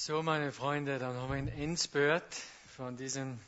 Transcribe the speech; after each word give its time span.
So, 0.00 0.22
meine 0.22 0.52
Freunde, 0.52 1.00
dann 1.00 1.16
haben 1.16 1.28
wir 1.28 1.38
in 1.38 1.48
Endspurt 1.48 2.22
von 2.76 2.96
diesem 2.96 3.40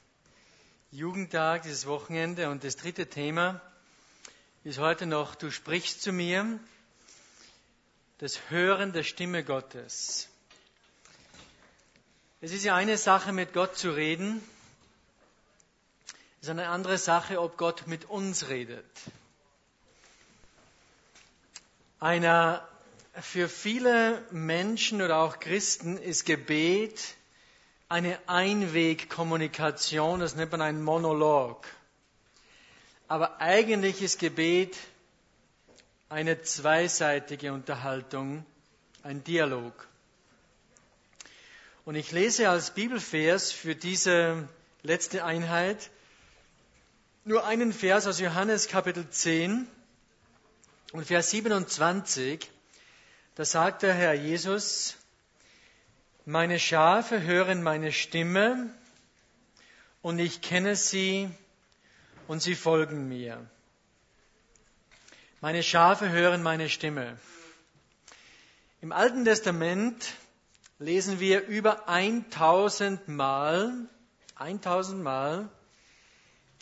Jugendtag, 0.90 1.62
dieses 1.62 1.86
Wochenende. 1.86 2.50
Und 2.50 2.64
das 2.64 2.74
dritte 2.74 3.06
Thema 3.06 3.60
ist 4.64 4.80
heute 4.80 5.06
noch, 5.06 5.36
du 5.36 5.52
sprichst 5.52 6.02
zu 6.02 6.10
mir, 6.10 6.58
das 8.18 8.50
Hören 8.50 8.92
der 8.92 9.04
Stimme 9.04 9.44
Gottes. 9.44 10.28
Es 12.40 12.50
ist 12.50 12.64
ja 12.64 12.74
eine 12.74 12.98
Sache, 12.98 13.30
mit 13.30 13.52
Gott 13.52 13.78
zu 13.78 13.92
reden. 13.92 14.42
Es 16.40 16.48
ist 16.48 16.50
eine 16.50 16.68
andere 16.68 16.98
Sache, 16.98 17.40
ob 17.40 17.58
Gott 17.58 17.86
mit 17.86 18.06
uns 18.06 18.48
redet. 18.48 18.90
Einer 22.00 22.68
für 23.14 23.48
viele 23.48 24.22
Menschen 24.30 25.02
oder 25.02 25.18
auch 25.18 25.40
Christen 25.40 25.98
ist 25.98 26.24
Gebet 26.26 27.14
eine 27.88 28.18
Einwegkommunikation, 28.28 30.20
das 30.20 30.36
nennt 30.36 30.52
man 30.52 30.62
einen 30.62 30.82
Monolog. 30.82 31.66
Aber 33.08 33.40
eigentlich 33.40 34.00
ist 34.00 34.20
Gebet 34.20 34.76
eine 36.08 36.42
zweiseitige 36.42 37.52
Unterhaltung, 37.52 38.46
ein 39.02 39.24
Dialog. 39.24 39.88
Und 41.84 41.96
ich 41.96 42.12
lese 42.12 42.48
als 42.48 42.72
Bibelvers 42.72 43.50
für 43.50 43.74
diese 43.74 44.48
letzte 44.82 45.24
Einheit 45.24 45.90
nur 47.24 47.44
einen 47.44 47.72
Vers 47.72 48.06
aus 48.06 48.20
Johannes 48.20 48.68
Kapitel 48.68 49.08
10 49.10 49.66
und 50.92 51.06
Vers 51.06 51.30
27. 51.30 52.48
Da 53.36 53.44
sagt 53.44 53.82
der 53.82 53.94
Herr 53.94 54.14
Jesus, 54.14 54.96
meine 56.24 56.58
Schafe 56.58 57.22
hören 57.22 57.62
meine 57.62 57.92
Stimme 57.92 58.74
und 60.02 60.18
ich 60.18 60.40
kenne 60.40 60.74
sie 60.74 61.30
und 62.26 62.42
sie 62.42 62.56
folgen 62.56 63.08
mir. 63.08 63.48
Meine 65.40 65.62
Schafe 65.62 66.10
hören 66.10 66.42
meine 66.42 66.68
Stimme. 66.68 67.18
Im 68.80 68.90
Alten 68.92 69.24
Testament 69.24 70.14
lesen 70.80 71.20
wir 71.20 71.46
über 71.46 71.88
1000 71.88 73.06
Mal, 73.08 73.72
1000 74.34 75.02
Mal 75.02 75.48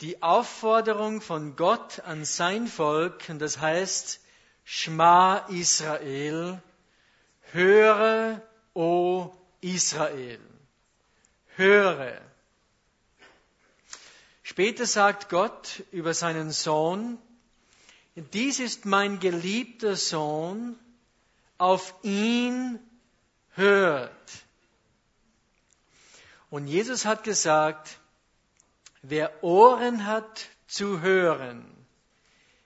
die 0.01 0.21
Aufforderung 0.21 1.19
von 1.19 1.55
Gott 1.55 1.99
an 2.01 2.23
sein 2.25 2.67
Volk, 2.67 3.27
und 3.27 3.39
das 3.39 3.59
heißt, 3.59 4.21
Schma 4.63 5.39
Israel, 5.49 6.61
Höre, 7.51 8.41
o 8.73 9.31
Israel. 9.61 10.39
Höre. 11.55 12.21
Später 14.43 14.85
sagt 14.85 15.29
Gott 15.29 15.83
über 15.91 16.13
seinen 16.13 16.51
Sohn, 16.51 17.17
dies 18.15 18.59
ist 18.59 18.85
mein 18.85 19.19
geliebter 19.19 19.95
Sohn, 19.95 20.77
auf 21.57 21.93
ihn 22.03 22.79
hört. 23.55 24.45
Und 26.49 26.67
Jesus 26.67 27.05
hat 27.05 27.23
gesagt, 27.23 27.99
wer 29.01 29.43
Ohren 29.43 30.05
hat 30.05 30.47
zu 30.67 31.01
hören, 31.01 31.65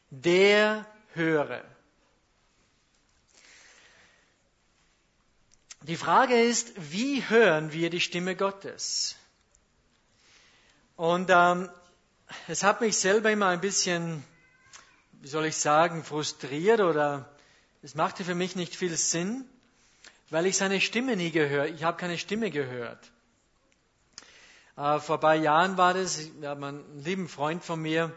der 0.09 0.85
höre. 1.13 1.63
Die 5.83 5.97
Frage 5.97 6.41
ist, 6.41 6.71
wie 6.77 7.27
hören 7.27 7.73
wir 7.73 7.89
die 7.89 7.99
Stimme 7.99 8.37
Gottes? 8.37 9.17
Und 10.95 11.29
ähm, 11.29 11.69
es 12.47 12.63
hat 12.63 12.79
mich 12.79 12.95
selber 12.95 13.31
immer 13.31 13.47
ein 13.47 13.59
bisschen, 13.59 14.23
wie 15.19 15.27
soll 15.27 15.45
ich 15.45 15.57
sagen, 15.57 16.05
frustriert 16.05 16.79
oder 16.79 17.29
es 17.81 17.95
machte 17.95 18.23
für 18.23 18.33
mich 18.33 18.55
nicht 18.55 18.77
viel 18.77 18.95
Sinn, 18.95 19.43
weil 20.29 20.45
ich 20.45 20.55
seine 20.55 20.79
Stimme 20.79 21.17
nie 21.17 21.31
gehört. 21.31 21.71
Ich 21.71 21.83
habe 21.83 21.97
keine 21.97 22.17
Stimme 22.17 22.49
gehört. 22.49 23.11
Äh, 24.77 25.01
vor 25.01 25.17
ein 25.17 25.21
paar 25.21 25.35
Jahren 25.35 25.75
war 25.75 25.93
das, 25.93 26.29
wir 26.39 26.47
haben 26.47 26.63
einen 26.63 27.03
lieben 27.03 27.27
Freund 27.27 27.61
von 27.61 27.81
mir, 27.81 28.09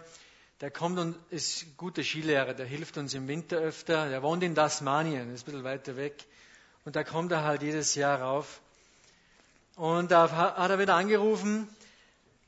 der 0.60 0.70
kommt 0.70 1.00
und 1.00 1.16
ist 1.30 1.76
guter 1.76 2.04
Skilehrer, 2.04 2.54
der 2.54 2.66
hilft 2.66 2.96
uns 2.96 3.12
im 3.14 3.26
Winter 3.26 3.56
öfter. 3.56 4.08
Der 4.08 4.22
wohnt 4.22 4.44
in 4.44 4.54
Tasmanien, 4.54 5.34
ist 5.34 5.42
ein 5.42 5.46
bisschen 5.46 5.64
weiter 5.64 5.96
weg. 5.96 6.24
Und 6.86 6.94
da 6.94 7.02
kommt 7.02 7.32
er 7.32 7.42
halt 7.42 7.62
jedes 7.62 7.96
Jahr 7.96 8.20
rauf. 8.20 8.60
Und 9.74 10.12
da 10.12 10.30
hat 10.30 10.70
er 10.70 10.78
wieder 10.78 10.94
angerufen, 10.94 11.68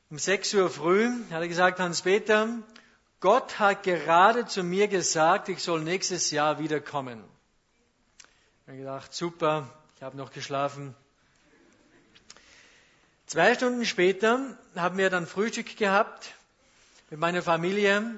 um 0.09 0.17
6 0.17 0.53
Uhr 0.53 0.69
früh, 0.69 1.09
hat 1.29 1.41
er 1.41 1.47
gesagt, 1.49 1.81
Hans-Peter, 1.81 2.47
Gott 3.19 3.59
hat 3.59 3.83
gerade 3.83 4.45
zu 4.45 4.63
mir 4.63 4.87
gesagt, 4.87 5.49
ich 5.49 5.61
soll 5.61 5.81
nächstes 5.81 6.31
Jahr 6.31 6.57
wiederkommen. 6.57 7.21
Ich 8.61 8.67
habe 8.69 8.77
gedacht, 8.77 9.13
super, 9.13 9.67
ich 9.97 10.03
habe 10.03 10.15
noch 10.15 10.31
geschlafen. 10.31 10.95
Zwei 13.27 13.53
Stunden 13.55 13.85
später 13.85 14.57
haben 14.73 14.97
wir 14.97 15.09
dann 15.09 15.27
Frühstück 15.27 15.75
gehabt 15.75 16.33
mit 17.09 17.19
meiner 17.19 17.41
Familie 17.41 18.17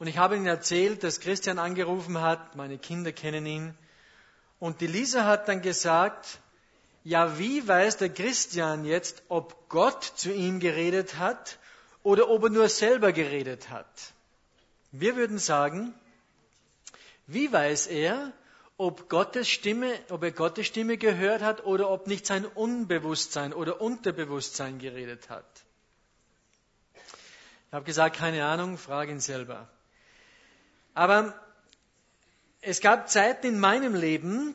und 0.00 0.08
ich 0.08 0.18
habe 0.18 0.34
ihnen 0.34 0.46
erzählt, 0.46 1.04
dass 1.04 1.20
Christian 1.20 1.60
angerufen 1.60 2.20
hat, 2.20 2.56
meine 2.56 2.78
Kinder 2.78 3.12
kennen 3.12 3.46
ihn, 3.46 3.78
und 4.62 4.80
die 4.80 4.86
Lisa 4.86 5.24
hat 5.24 5.48
dann 5.48 5.60
gesagt, 5.60 6.38
ja, 7.02 7.36
wie 7.36 7.66
weiß 7.66 7.96
der 7.96 8.10
Christian 8.10 8.84
jetzt, 8.84 9.24
ob 9.28 9.68
Gott 9.68 10.04
zu 10.04 10.32
ihm 10.32 10.60
geredet 10.60 11.18
hat 11.18 11.58
oder 12.04 12.28
ob 12.28 12.44
er 12.44 12.50
nur 12.50 12.68
selber 12.68 13.10
geredet 13.10 13.70
hat? 13.70 13.88
Wir 14.92 15.16
würden 15.16 15.38
sagen, 15.38 15.92
wie 17.26 17.52
weiß 17.52 17.88
er, 17.88 18.30
ob 18.76 19.08
Gottes 19.08 19.48
Stimme, 19.48 19.98
ob 20.10 20.22
er 20.22 20.30
Gottes 20.30 20.68
Stimme 20.68 20.96
gehört 20.96 21.42
hat 21.42 21.64
oder 21.64 21.90
ob 21.90 22.06
nicht 22.06 22.24
sein 22.24 22.46
Unbewusstsein 22.46 23.52
oder 23.52 23.80
Unterbewusstsein 23.80 24.78
geredet 24.78 25.28
hat? 25.28 25.64
Ich 26.94 27.72
habe 27.72 27.84
gesagt, 27.84 28.16
keine 28.16 28.44
Ahnung, 28.46 28.78
frage 28.78 29.10
ihn 29.10 29.18
selber. 29.18 29.68
Aber 30.94 31.34
es 32.62 32.80
gab 32.80 33.10
Zeiten 33.10 33.48
in 33.48 33.58
meinem 33.58 33.94
Leben, 33.94 34.54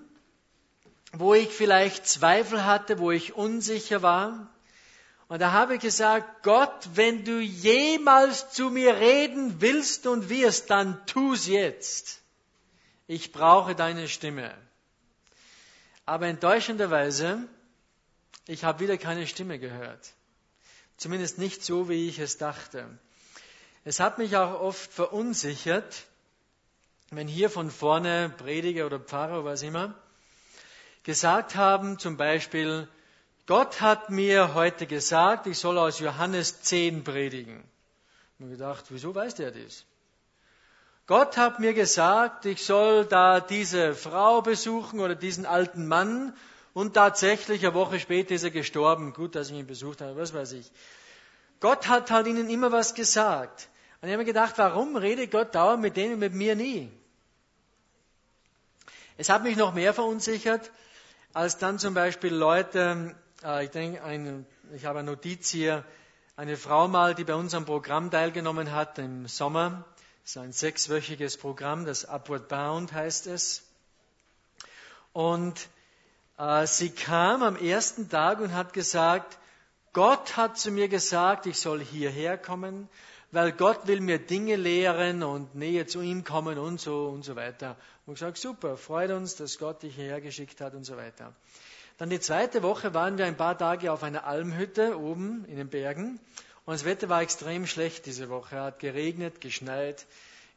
wo 1.11 1.33
ich 1.33 1.49
vielleicht 1.49 2.07
Zweifel 2.07 2.65
hatte, 2.65 2.99
wo 2.99 3.11
ich 3.11 3.33
unsicher 3.33 4.01
war. 4.01 4.49
Und 5.27 5.41
da 5.41 5.51
habe 5.51 5.75
ich 5.75 5.81
gesagt, 5.81 6.43
Gott, 6.43 6.89
wenn 6.93 7.25
du 7.25 7.39
jemals 7.39 8.49
zu 8.51 8.69
mir 8.69 8.95
reden 8.95 9.59
willst 9.59 10.07
und 10.07 10.29
wirst, 10.29 10.69
dann 10.69 11.05
tu's 11.05 11.47
jetzt. 11.47 12.21
Ich 13.07 13.33
brauche 13.33 13.75
deine 13.75 14.07
Stimme. 14.07 14.53
Aber 16.05 16.27
enttäuschenderweise, 16.27 17.43
ich 18.47 18.63
habe 18.63 18.79
wieder 18.79 18.97
keine 18.97 19.27
Stimme 19.27 19.59
gehört. 19.59 20.13
Zumindest 20.95 21.37
nicht 21.39 21.63
so, 21.63 21.89
wie 21.89 22.07
ich 22.07 22.19
es 22.19 22.37
dachte. 22.37 22.87
Es 23.83 23.99
hat 23.99 24.17
mich 24.17 24.37
auch 24.37 24.61
oft 24.61 24.93
verunsichert, 24.93 26.05
wenn 27.11 27.27
hier 27.27 27.49
von 27.49 27.71
vorne 27.71 28.33
Prediger 28.37 28.85
oder 28.85 28.99
Pfarrer, 28.99 29.45
was 29.45 29.61
immer, 29.61 29.93
gesagt 31.03 31.55
haben, 31.55 31.99
zum 31.99 32.17
Beispiel, 32.17 32.87
Gott 33.45 33.79
hat 33.79 34.09
mir 34.09 34.53
heute 34.53 34.87
gesagt, 34.87 35.47
ich 35.47 35.57
soll 35.57 35.77
aus 35.77 35.99
Johannes 35.99 36.61
10 36.63 37.05
predigen. 37.05 37.63
Ich 38.37 38.43
habe 38.43 38.51
gedacht, 38.51 38.85
wieso 38.89 39.15
weiß 39.15 39.35
der 39.35 39.51
das? 39.51 39.85
Gott 41.05 41.37
hat 41.37 41.61
mir 41.61 41.73
gesagt, 41.73 42.45
ich 42.45 42.65
soll 42.65 43.05
da 43.05 43.39
diese 43.39 43.95
Frau 43.95 44.41
besuchen 44.41 44.99
oder 44.99 45.15
diesen 45.15 45.45
alten 45.45 45.87
Mann 45.87 46.33
und 46.73 46.93
tatsächlich 46.95 47.65
eine 47.65 47.73
Woche 47.73 48.01
später 48.01 48.35
ist 48.35 48.43
er 48.43 48.51
gestorben. 48.51 49.13
Gut, 49.13 49.35
dass 49.35 49.49
ich 49.49 49.55
ihn 49.55 49.65
besucht 49.65 50.01
habe, 50.01 50.17
was 50.17 50.33
weiß 50.33 50.51
ich. 50.51 50.69
Gott 51.61 51.87
hat 51.87 52.11
halt 52.11 52.27
ihnen 52.27 52.49
immer 52.49 52.73
was 52.73 52.93
gesagt. 52.93 53.69
Und 54.07 54.11
ich 54.11 54.13
habe 54.13 54.23
mir 54.23 54.31
gedacht, 54.31 54.53
warum 54.55 54.95
redet 54.95 55.31
Gott 55.31 55.53
dauernd 55.53 55.81
mit 55.81 55.97
denen 55.97 56.13
und 56.13 56.19
mit 56.19 56.33
mir 56.33 56.55
nie? 56.55 56.89
Es 59.17 59.27
hat 59.27 59.43
mich 59.43 59.57
noch 59.57 59.73
mehr 59.73 59.93
verunsichert, 59.93 60.71
als 61.33 61.57
dann 61.57 61.77
zum 61.77 61.93
Beispiel 61.93 62.33
Leute, 62.33 63.13
äh, 63.43 63.65
ich 63.65 63.71
denke, 63.71 64.01
ein, 64.01 64.45
ich 64.73 64.85
habe 64.85 64.99
eine 64.99 65.11
Notiz 65.11 65.49
hier, 65.49 65.83
eine 66.37 66.55
Frau 66.55 66.87
mal, 66.87 67.15
die 67.15 67.25
bei 67.25 67.35
unserem 67.35 67.65
Programm 67.65 68.09
teilgenommen 68.09 68.71
hat 68.71 68.97
im 68.97 69.27
Sommer. 69.27 69.83
Das 70.23 70.31
ist 70.31 70.37
ein 70.37 70.53
sechswöchiges 70.53 71.35
Programm, 71.35 71.83
das 71.83 72.05
Upward 72.05 72.47
Bound 72.47 72.93
heißt 72.93 73.27
es. 73.27 73.63
Und 75.11 75.67
äh, 76.37 76.65
sie 76.65 76.91
kam 76.91 77.43
am 77.43 77.57
ersten 77.57 78.07
Tag 78.07 78.39
und 78.39 78.53
hat 78.53 78.71
gesagt, 78.71 79.37
Gott 79.91 80.37
hat 80.37 80.57
zu 80.57 80.71
mir 80.71 80.87
gesagt, 80.87 81.45
ich 81.45 81.59
soll 81.59 81.81
hierher 81.81 82.37
kommen 82.37 82.87
weil 83.31 83.51
Gott 83.51 83.87
will 83.87 84.01
mir 84.01 84.19
Dinge 84.19 84.55
lehren 84.55 85.23
und 85.23 85.55
näher 85.55 85.87
zu 85.87 86.01
ihm 86.01 86.23
kommen 86.23 86.57
und 86.57 86.79
so 86.79 87.07
und 87.07 87.23
so 87.23 87.35
weiter. 87.35 87.75
Und 88.05 88.13
ich 88.13 88.19
sage, 88.19 88.37
super, 88.37 88.77
freut 88.77 89.11
uns, 89.11 89.35
dass 89.35 89.57
Gott 89.57 89.83
dich 89.83 89.95
hierher 89.95 90.21
geschickt 90.21 90.61
hat 90.61 90.73
und 90.73 90.85
so 90.85 90.95
weiter. 90.95 91.33
Dann 91.97 92.09
die 92.09 92.19
zweite 92.19 92.63
Woche 92.63 92.93
waren 92.93 93.17
wir 93.17 93.25
ein 93.25 93.37
paar 93.37 93.57
Tage 93.57 93.91
auf 93.91 94.03
einer 94.03 94.25
Almhütte 94.25 94.97
oben 94.99 95.45
in 95.45 95.57
den 95.57 95.69
Bergen 95.69 96.19
und 96.65 96.73
das 96.73 96.85
Wetter 96.85 97.09
war 97.09 97.21
extrem 97.21 97.65
schlecht 97.65 98.05
diese 98.05 98.29
Woche. 98.29 98.55
Es 98.55 98.61
hat 98.61 98.79
geregnet, 98.79 99.41
geschneit. 99.41 100.05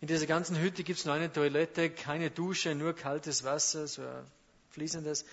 In 0.00 0.08
dieser 0.08 0.26
ganzen 0.26 0.58
Hütte 0.58 0.82
gibt 0.82 0.98
es 0.98 1.04
nur 1.04 1.14
eine 1.14 1.32
Toilette, 1.32 1.88
keine 1.88 2.30
Dusche, 2.30 2.74
nur 2.74 2.94
kaltes 2.94 3.44
Wasser, 3.44 3.86
so 3.86 4.02
fließendes. 4.70 5.24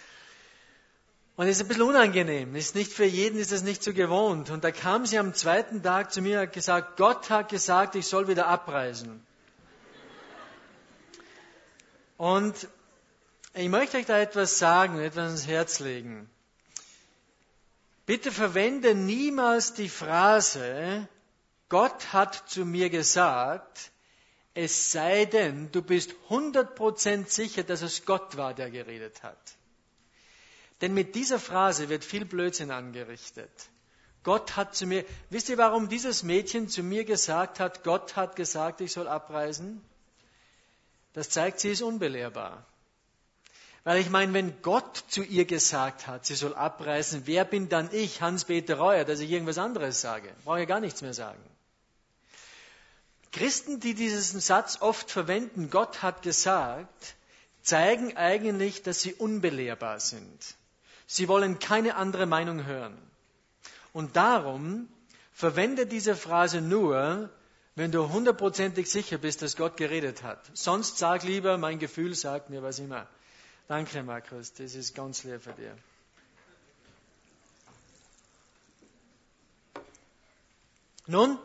Und 1.37 1.47
es 1.47 1.57
ist 1.57 1.61
ein 1.61 1.67
bisschen 1.67 1.83
unangenehm. 1.83 2.55
Ist 2.55 2.73
nicht 2.73 2.91
für 2.91 3.05
jeden 3.05 3.39
ist 3.39 3.51
das 3.51 3.61
nicht 3.61 3.83
so 3.83 3.93
gewohnt. 3.93 4.49
Und 4.49 4.63
da 4.63 4.71
kam 4.71 5.05
sie 5.05 5.19
am 5.19 5.35
zweiten 5.35 5.83
Tag 5.83 6.11
zu 6.11 6.19
mir 6.21 6.39
und 6.39 6.47
hat 6.47 6.53
gesagt, 6.53 6.97
Gott 6.97 7.29
hat 7.29 7.49
gesagt, 7.49 7.93
ich 7.93 8.07
soll 8.07 8.27
wieder 8.27 8.47
abreisen. 8.47 9.23
Und 12.17 12.67
ich 13.53 13.69
möchte 13.69 13.97
euch 13.97 14.07
da 14.07 14.17
etwas 14.17 14.57
sagen, 14.57 14.99
etwas 14.99 15.31
ins 15.31 15.47
Herz 15.47 15.79
legen. 15.79 16.27
Bitte 18.07 18.31
verwende 18.31 18.95
niemals 18.95 19.75
die 19.75 19.89
Phrase, 19.89 21.07
Gott 21.69 22.13
hat 22.13 22.49
zu 22.49 22.65
mir 22.65 22.89
gesagt, 22.89 23.91
es 24.55 24.91
sei 24.91 25.25
denn, 25.25 25.71
du 25.71 25.83
bist 25.83 26.15
100% 26.29 27.27
sicher, 27.27 27.61
dass 27.61 27.83
es 27.83 28.05
Gott 28.05 28.37
war, 28.37 28.55
der 28.55 28.71
geredet 28.71 29.21
hat. 29.21 29.37
Denn 30.81 30.93
mit 30.93 31.15
dieser 31.15 31.39
Phrase 31.39 31.89
wird 31.89 32.03
viel 32.03 32.25
Blödsinn 32.25 32.71
angerichtet. 32.71 33.51
Gott 34.23 34.55
hat 34.55 34.75
zu 34.75 34.85
mir, 34.85 35.05
wisst 35.29 35.49
ihr, 35.49 35.57
warum 35.57 35.89
dieses 35.89 36.23
Mädchen 36.23 36.67
zu 36.69 36.83
mir 36.83 37.05
gesagt 37.05 37.59
hat, 37.59 37.83
Gott 37.83 38.15
hat 38.15 38.35
gesagt, 38.35 38.81
ich 38.81 38.91
soll 38.91 39.07
abreisen? 39.07 39.81
Das 41.13 41.29
zeigt, 41.29 41.59
sie 41.59 41.71
ist 41.71 41.81
unbelehrbar. 41.81 42.65
Weil 43.83 44.01
ich 44.01 44.09
meine, 44.09 44.33
wenn 44.33 44.61
Gott 44.61 45.05
zu 45.07 45.23
ihr 45.23 45.45
gesagt 45.45 46.07
hat, 46.07 46.25
sie 46.25 46.35
soll 46.35 46.53
abreisen, 46.53 47.21
wer 47.23 47.45
bin 47.45 47.69
dann 47.69 47.89
ich, 47.93 48.21
Hans-Peter 48.21 48.75
Reuer, 48.75 49.05
dass 49.05 49.21
ich 49.21 49.31
irgendwas 49.31 49.57
anderes 49.57 50.01
sage? 50.01 50.29
Brauche 50.43 50.61
ich 50.61 50.67
gar 50.67 50.81
nichts 50.81 51.01
mehr 51.01 51.13
sagen. 51.13 51.41
Christen, 53.31 53.79
die 53.79 53.93
diesen 53.93 54.41
Satz 54.41 54.81
oft 54.81 55.09
verwenden, 55.09 55.69
Gott 55.69 56.01
hat 56.03 56.21
gesagt, 56.21 57.15
zeigen 57.61 58.17
eigentlich, 58.17 58.83
dass 58.83 58.99
sie 58.99 59.13
unbelehrbar 59.13 60.01
sind. 60.01 60.57
Sie 61.07 61.27
wollen 61.27 61.57
keine 61.59 61.95
andere 61.95 62.25
Meinung 62.25 62.65
hören. 62.65 62.97
Und 63.93 64.15
darum 64.15 64.87
verwende 65.31 65.87
diese 65.87 66.15
Phrase 66.15 66.61
nur, 66.61 67.29
wenn 67.75 67.91
du 67.91 68.09
hundertprozentig 68.09 68.89
sicher 68.89 69.17
bist, 69.17 69.41
dass 69.41 69.55
Gott 69.55 69.77
geredet 69.77 70.23
hat. 70.23 70.39
Sonst 70.53 70.97
sag 70.97 71.23
lieber, 71.23 71.57
mein 71.57 71.79
Gefühl 71.79 72.13
sagt 72.13 72.49
mir 72.49 72.61
was 72.61 72.79
immer. 72.79 73.07
Danke, 73.67 74.03
Markus, 74.03 74.53
das 74.53 74.75
ist 74.75 74.95
ganz 74.95 75.23
leer 75.23 75.39
für 75.39 75.53
dir. 75.53 75.77
Nun, 81.05 81.37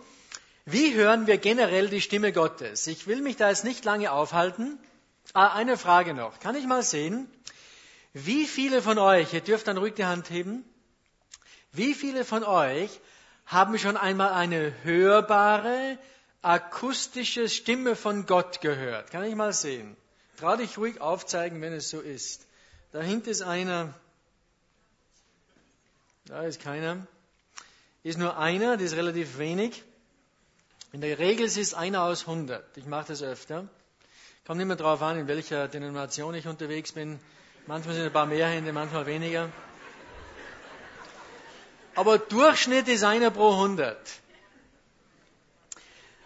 wie 0.64 0.94
hören 0.94 1.26
wir 1.26 1.38
generell 1.38 1.88
die 1.88 2.00
Stimme 2.00 2.32
Gottes? 2.32 2.86
Ich 2.86 3.06
will 3.06 3.20
mich 3.20 3.36
da 3.36 3.48
jetzt 3.48 3.64
nicht 3.64 3.84
lange 3.84 4.10
aufhalten. 4.10 4.78
Ah, 5.34 5.54
eine 5.54 5.76
Frage 5.76 6.14
noch. 6.14 6.40
Kann 6.40 6.56
ich 6.56 6.66
mal 6.66 6.82
sehen, 6.82 7.30
wie 8.12 8.46
viele 8.46 8.82
von 8.82 8.98
euch, 8.98 9.32
ihr 9.32 9.40
dürft 9.40 9.66
dann 9.66 9.78
ruhig 9.78 9.94
die 9.94 10.04
Hand 10.04 10.30
heben, 10.30 10.64
wie 11.72 11.94
viele 11.94 12.24
von 12.24 12.44
euch 12.44 13.00
haben 13.46 13.78
schon 13.78 13.96
einmal 13.96 14.32
eine 14.32 14.72
hörbare, 14.84 15.98
akustische 16.42 17.48
Stimme 17.48 17.96
von 17.96 18.26
Gott 18.26 18.60
gehört? 18.60 19.10
Kann 19.10 19.24
ich 19.24 19.34
mal 19.34 19.52
sehen? 19.52 19.96
Trau 20.38 20.56
dich 20.56 20.76
ruhig 20.76 21.00
aufzeigen, 21.00 21.60
wenn 21.62 21.72
es 21.72 21.88
so 21.88 22.00
ist. 22.00 22.46
Dahinter 22.92 23.30
ist 23.30 23.42
einer. 23.42 23.94
Da 26.26 26.42
ist 26.42 26.60
keiner. 26.60 27.06
Ist 28.02 28.18
nur 28.18 28.36
einer, 28.36 28.76
das 28.76 28.86
ist 28.86 28.96
relativ 28.96 29.38
wenig. 29.38 29.82
In 30.92 31.00
der 31.00 31.18
Regel 31.18 31.46
ist 31.46 31.56
es 31.56 31.72
einer 31.72 32.02
aus 32.02 32.22
100. 32.22 32.76
Ich 32.76 32.84
mache 32.84 33.08
das 33.08 33.22
öfter. 33.22 33.66
Kommt 34.46 34.60
immer 34.60 34.76
darauf 34.76 35.00
an, 35.00 35.18
in 35.18 35.28
welcher 35.28 35.68
Denomination 35.68 36.34
ich 36.34 36.46
unterwegs 36.46 36.92
bin. 36.92 37.18
Manchmal 37.66 37.94
sind 37.94 38.06
ein 38.06 38.12
paar 38.12 38.26
mehr 38.26 38.48
Hände, 38.48 38.72
manchmal 38.72 39.06
weniger. 39.06 39.48
Aber 41.94 42.18
Durchschnitt 42.18 42.88
ist 42.88 43.04
einer 43.04 43.30
pro 43.30 43.52
100. 43.52 43.96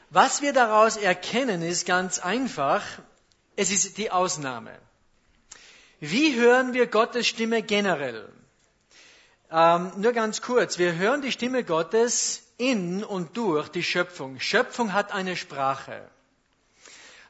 Was 0.08 0.40
wir 0.40 0.54
daraus 0.54 0.96
erkennen, 0.96 1.60
ist 1.60 1.84
ganz 1.84 2.18
einfach. 2.18 2.82
Es 3.54 3.70
ist 3.70 3.98
die 3.98 4.10
Ausnahme. 4.10 4.70
Wie 6.00 6.36
hören 6.36 6.72
wir 6.72 6.86
Gottes 6.86 7.26
Stimme 7.26 7.62
generell? 7.62 8.32
Ähm, 9.50 9.92
nur 9.96 10.12
ganz 10.12 10.40
kurz. 10.40 10.78
Wir 10.78 10.94
hören 10.94 11.20
die 11.20 11.32
Stimme 11.32 11.64
Gottes 11.64 12.44
in 12.56 13.04
und 13.04 13.36
durch 13.36 13.68
die 13.68 13.82
Schöpfung. 13.82 14.40
Schöpfung 14.40 14.94
hat 14.94 15.12
eine 15.12 15.36
Sprache. 15.36 16.08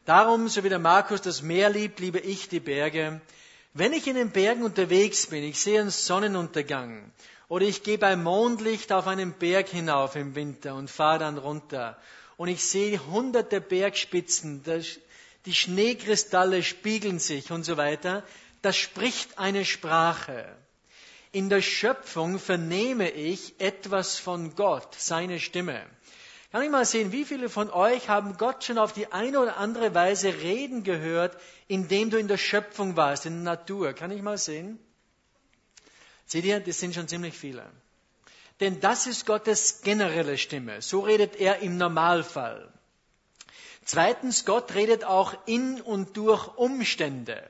Darum, 0.05 0.47
so 0.49 0.63
wie 0.63 0.69
der 0.69 0.79
Markus 0.79 1.23
das 1.23 1.43
Meer 1.43 1.71
liebt, 1.71 1.99
liebe 1.99 2.21
ich 2.21 2.49
die 2.49 2.61
Berge. 2.61 3.21
Wenn 3.79 3.93
ich 3.93 4.07
in 4.07 4.17
den 4.17 4.31
Bergen 4.31 4.63
unterwegs 4.63 5.27
bin, 5.27 5.45
ich 5.45 5.61
sehe 5.61 5.83
einen 5.83 5.91
Sonnenuntergang 5.91 7.13
oder 7.47 7.67
ich 7.67 7.83
gehe 7.83 7.99
bei 7.99 8.17
Mondlicht 8.17 8.91
auf 8.91 9.07
einen 9.07 9.35
Berg 9.35 9.69
hinauf 9.69 10.17
im 10.17 10.35
Winter 10.35 10.75
und 10.77 10.91
fahre 10.91 11.19
dann 11.19 11.37
runter 11.37 11.99
und 12.39 12.49
ich 12.49 12.65
sehe 12.65 12.99
hunderte 13.11 13.61
Bergspitzen, 13.61 14.63
die 15.45 15.53
Schneekristalle 15.53 16.63
spiegeln 16.63 17.19
sich 17.19 17.51
und 17.51 17.65
so 17.65 17.77
weiter. 17.77 18.25
Das 18.63 18.79
spricht 18.79 19.39
eine 19.39 19.67
Sprache. 19.67 20.57
In 21.33 21.51
der 21.51 21.61
Schöpfung 21.61 22.39
vernehme 22.39 23.11
ich 23.11 23.61
etwas 23.61 24.19
von 24.19 24.55
Gott, 24.55 24.95
seine 24.97 25.39
Stimme. 25.39 25.85
Kann 26.53 26.63
ich 26.63 26.71
mal 26.71 26.85
sehen, 26.85 27.13
wie 27.13 27.25
viele 27.25 27.49
von 27.49 27.71
euch 27.71 28.09
haben 28.09 28.37
Gott 28.37 28.65
schon 28.65 28.79
auf 28.79 28.93
die 28.93 29.13
eine 29.13 29.41
oder 29.41 29.57
andere 29.57 29.95
Weise 29.95 30.29
reden 30.29 30.85
gehört, 30.85 31.37
indem 31.67 32.11
du 32.11 32.19
in 32.19 32.29
der 32.29 32.39
Schöpfung 32.39 32.97
warst, 32.97 33.27
in 33.27 33.45
der 33.45 33.57
Natur? 33.57 33.93
Kann 33.93 34.11
ich 34.11 34.23
mal 34.23 34.39
sehen? 34.39 34.79
Seht 36.25 36.45
ihr, 36.45 36.61
das 36.61 36.79
sind 36.79 36.95
schon 36.95 37.09
ziemlich 37.09 37.37
viele. 37.37 37.65
Denn 38.61 38.81
das 38.81 39.07
ist 39.07 39.27
Gottes 39.27 39.83
generelle 39.83 40.39
Stimme. 40.39 40.81
So 40.83 41.01
redet 41.01 41.37
er 41.37 41.59
im 41.59 41.77
Normalfall. 41.77 42.73
Zweitens, 43.85 44.45
Gott 44.45 44.75
redet 44.75 45.05
auch 45.05 45.37
in 45.47 45.81
und 45.81 46.17
durch 46.17 46.49
Umstände. 46.57 47.43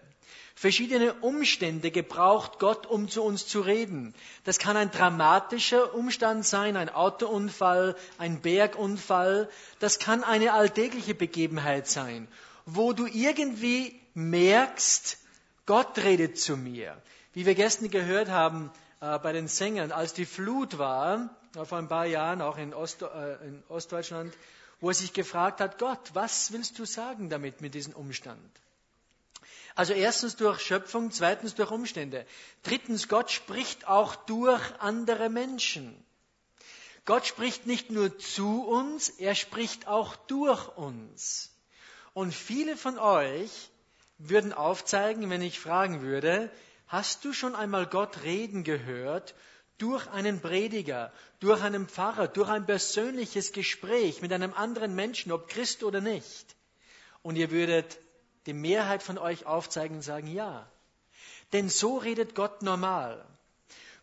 Verschiedene 0.59 1.13
Umstände 1.13 1.91
gebraucht 1.91 2.59
Gott, 2.59 2.87
um 2.87 3.11
zu 3.11 3.23
uns 3.23 3.47
zu 3.47 3.61
reden. 3.61 4.15
Das 4.45 4.59
kann 4.59 4.75
ein 4.75 4.91
dramatischer 4.91 5.95
Umstand 5.95 6.47
sein, 6.47 6.79
ein 6.79 6.89
Autounfall, 6.89 7.95
ein 8.17 8.41
Bergunfall. 8.41 9.51
Das 9.81 9.99
kann 9.99 10.25
eine 10.25 10.55
alltägliche 10.55 11.15
Begebenheit 11.15 11.89
sein, 11.89 12.27
wo 12.65 12.95
du 12.95 13.05
irgendwie 13.05 14.01
merkst, 14.15 15.19
Gott 15.67 15.99
redet 15.99 16.39
zu 16.39 16.57
mir. 16.57 16.97
Wie 17.35 17.45
wir 17.45 17.55
gestern 17.55 17.91
gehört 17.91 18.31
haben 18.31 18.71
äh, 19.03 19.19
bei 19.19 19.33
den 19.33 19.49
Sängern, 19.49 19.93
als 19.93 20.15
die 20.15 20.25
Flut 20.25 20.79
war, 20.79 21.37
äh, 21.55 21.67
vor 21.67 21.77
ein 21.77 21.89
paar 21.89 22.07
Jahren 22.07 22.41
auch 22.41 22.57
in, 22.57 22.73
Ost, 22.73 23.03
äh, 23.03 23.35
in 23.47 23.63
Ostdeutschland, 23.69 24.33
wo 24.81 24.89
er 24.89 24.95
sich 24.95 25.13
gefragt 25.13 25.61
hat, 25.61 25.79
Gott, 25.79 26.15
was 26.15 26.51
willst 26.53 26.79
du 26.79 26.87
sagen 26.87 27.29
damit 27.29 27.61
mit 27.61 27.75
diesem 27.75 27.93
Umstand? 27.93 28.41
Also 29.77 29.93
erstens 29.93 30.37
durch 30.37 30.61
Schöpfung, 30.63 31.11
zweitens 31.11 31.55
durch 31.55 31.71
Umstände. 31.71 32.27
Drittens, 32.63 33.09
Gott 33.09 33.31
spricht 33.31 33.87
auch 33.87 34.17
durch 34.17 34.63
andere 34.79 35.29
Menschen. 35.29 35.95
Gott 37.05 37.27
spricht 37.27 37.67
nicht 37.67 37.91
nur 37.91 38.19
zu 38.19 38.65
uns, 38.65 39.11
er 39.11 39.35
spricht 39.35 39.87
auch 39.87 40.17
durch 40.17 40.77
uns. 40.79 41.55
Und 42.15 42.35
viele 42.35 42.79
von 42.79 42.99
euch 42.99 43.71
würden 44.17 44.55
aufzeigen, 44.55 45.29
wenn 45.29 45.43
ich 45.43 45.61
fragen 45.61 46.01
würde, 46.01 46.51
hast 46.89 47.23
du 47.27 47.35
schon 47.35 47.55
einmal 47.55 47.87
Gott 47.87 48.23
reden 48.23 48.65
gehört 48.65 49.35
durch 49.77 50.07
einen 50.09 50.41
Prediger, 50.41 51.13
durch 51.39 51.61
einen 51.61 51.87
Pfarrer, 51.87 52.29
durch 52.29 52.49
ein 52.49 52.65
persönliches 52.65 53.53
Gespräch 53.53 54.23
mit 54.23 54.33
einem 54.33 54.55
anderen 54.55 54.95
Menschen, 54.95 55.33
ob 55.33 55.49
Christ 55.49 55.85
oder 55.85 56.01
nicht. 56.01 56.57
Und 57.23 57.37
ihr 57.37 57.51
würdet 57.51 57.99
die 58.47 58.55
Mehrheit 58.55 59.03
von 59.03 59.19
euch 59.19 59.47
aufzeigen 59.47 59.97
und 59.97 60.03
sagen, 60.03 60.29
ja. 60.29 60.67
Denn 61.53 61.69
so 61.69 61.99
redet 61.99 62.35
Gott 62.35 62.63
normal. 62.63 63.25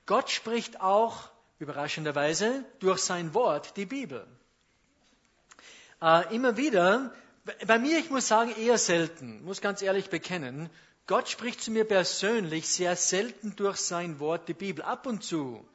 Gott 0.05 0.29
spricht 0.29 0.81
auch, 0.81 1.29
überraschenderweise, 1.59 2.65
durch 2.79 3.00
sein 3.00 3.33
Wort, 3.33 3.77
die 3.77 3.85
Bibel. 3.85 4.27
Äh, 6.01 6.35
immer 6.35 6.57
wieder, 6.57 7.13
bei 7.65 7.79
mir, 7.79 8.00
ich 8.00 8.09
muss 8.09 8.27
sagen, 8.27 8.53
eher 8.55 8.77
selten, 8.77 9.43
muss 9.43 9.62
ganz 9.62 9.81
ehrlich 9.81 10.09
bekennen, 10.09 10.69
Gott 11.07 11.27
spricht 11.27 11.62
zu 11.62 11.71
mir 11.71 11.85
persönlich 11.85 12.67
sehr 12.67 12.95
selten 12.95 13.55
durch 13.57 13.77
sein 13.77 14.19
Wort, 14.19 14.47
die 14.47 14.53
Bibel. 14.53 14.83
Ab 14.83 15.05
und 15.05 15.23
zu. 15.23 15.67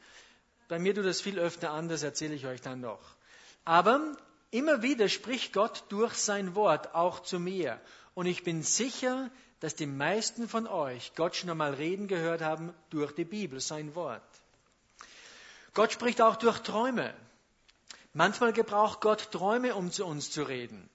Bei 0.68 0.78
mir 0.78 0.94
tut 0.94 1.04
das 1.04 1.20
viel 1.20 1.38
öfter 1.38 1.70
an, 1.70 1.88
das 1.88 2.02
erzähle 2.02 2.34
ich 2.34 2.46
euch 2.46 2.62
dann 2.62 2.80
noch. 2.80 3.00
Aber 3.64 4.16
immer 4.50 4.82
wieder 4.82 5.08
spricht 5.08 5.52
Gott 5.52 5.84
durch 5.90 6.14
sein 6.14 6.54
Wort 6.54 6.94
auch 6.94 7.20
zu 7.20 7.38
mir. 7.38 7.78
Und 8.18 8.26
ich 8.26 8.42
bin 8.42 8.64
sicher, 8.64 9.30
dass 9.60 9.76
die 9.76 9.86
meisten 9.86 10.48
von 10.48 10.66
euch 10.66 11.12
Gott 11.14 11.36
schon 11.36 11.50
einmal 11.50 11.74
reden 11.74 12.08
gehört 12.08 12.40
haben 12.40 12.74
durch 12.90 13.12
die 13.12 13.24
Bibel, 13.24 13.60
sein 13.60 13.94
Wort. 13.94 14.20
Gott 15.72 15.92
spricht 15.92 16.20
auch 16.20 16.34
durch 16.34 16.58
Träume. 16.58 17.14
Manchmal 18.14 18.52
gebraucht 18.52 19.00
Gott 19.02 19.30
Träume, 19.30 19.76
um 19.76 19.92
zu 19.92 20.04
uns 20.04 20.32
zu 20.32 20.42
reden. 20.42 20.90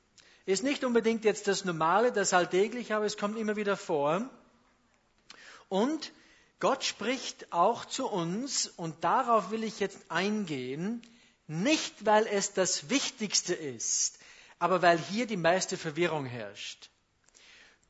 Ist 0.46 0.66
nicht 0.66 0.84
unbedingt 0.84 1.24
jetzt 1.24 1.48
das 1.48 1.64
Normale, 1.64 2.12
das 2.12 2.34
Alltägliche, 2.34 2.94
aber 2.94 3.06
es 3.06 3.16
kommt 3.16 3.38
immer 3.38 3.56
wieder 3.56 3.78
vor. 3.78 4.30
Und 5.70 6.12
Gott 6.60 6.84
spricht 6.84 7.54
auch 7.54 7.86
zu 7.86 8.06
uns, 8.06 8.68
und 8.68 9.02
darauf 9.06 9.50
will 9.50 9.64
ich 9.64 9.80
jetzt 9.80 10.12
eingehen, 10.12 11.02
nicht 11.48 12.06
weil 12.06 12.28
es 12.28 12.52
das 12.52 12.90
Wichtigste 12.90 13.54
ist, 13.54 14.20
aber 14.60 14.82
weil 14.82 14.98
hier 14.98 15.26
die 15.26 15.38
meiste 15.38 15.78
Verwirrung 15.78 16.26
herrscht. 16.26 16.90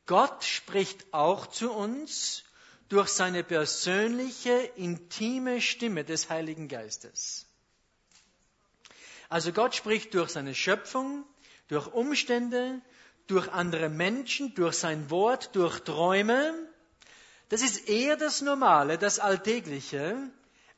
Gott 0.05 0.43
spricht 0.43 1.13
auch 1.13 1.47
zu 1.47 1.71
uns 1.71 2.43
durch 2.89 3.09
seine 3.09 3.43
persönliche, 3.43 4.51
intime 4.75 5.61
Stimme 5.61 6.03
des 6.03 6.29
Heiligen 6.29 6.67
Geistes. 6.67 7.45
Also 9.29 9.51
Gott 9.51 9.73
spricht 9.73 10.13
durch 10.13 10.29
seine 10.29 10.53
Schöpfung, 10.53 11.25
durch 11.67 11.87
Umstände, 11.87 12.81
durch 13.27 13.51
andere 13.51 13.89
Menschen, 13.89 14.53
durch 14.53 14.75
sein 14.75 15.09
Wort, 15.09 15.55
durch 15.55 15.79
Träume. 15.79 16.53
Das 17.49 17.61
ist 17.61 17.87
eher 17.87 18.17
das 18.17 18.41
Normale, 18.41 18.97
das 18.97 19.19
Alltägliche, 19.19 20.17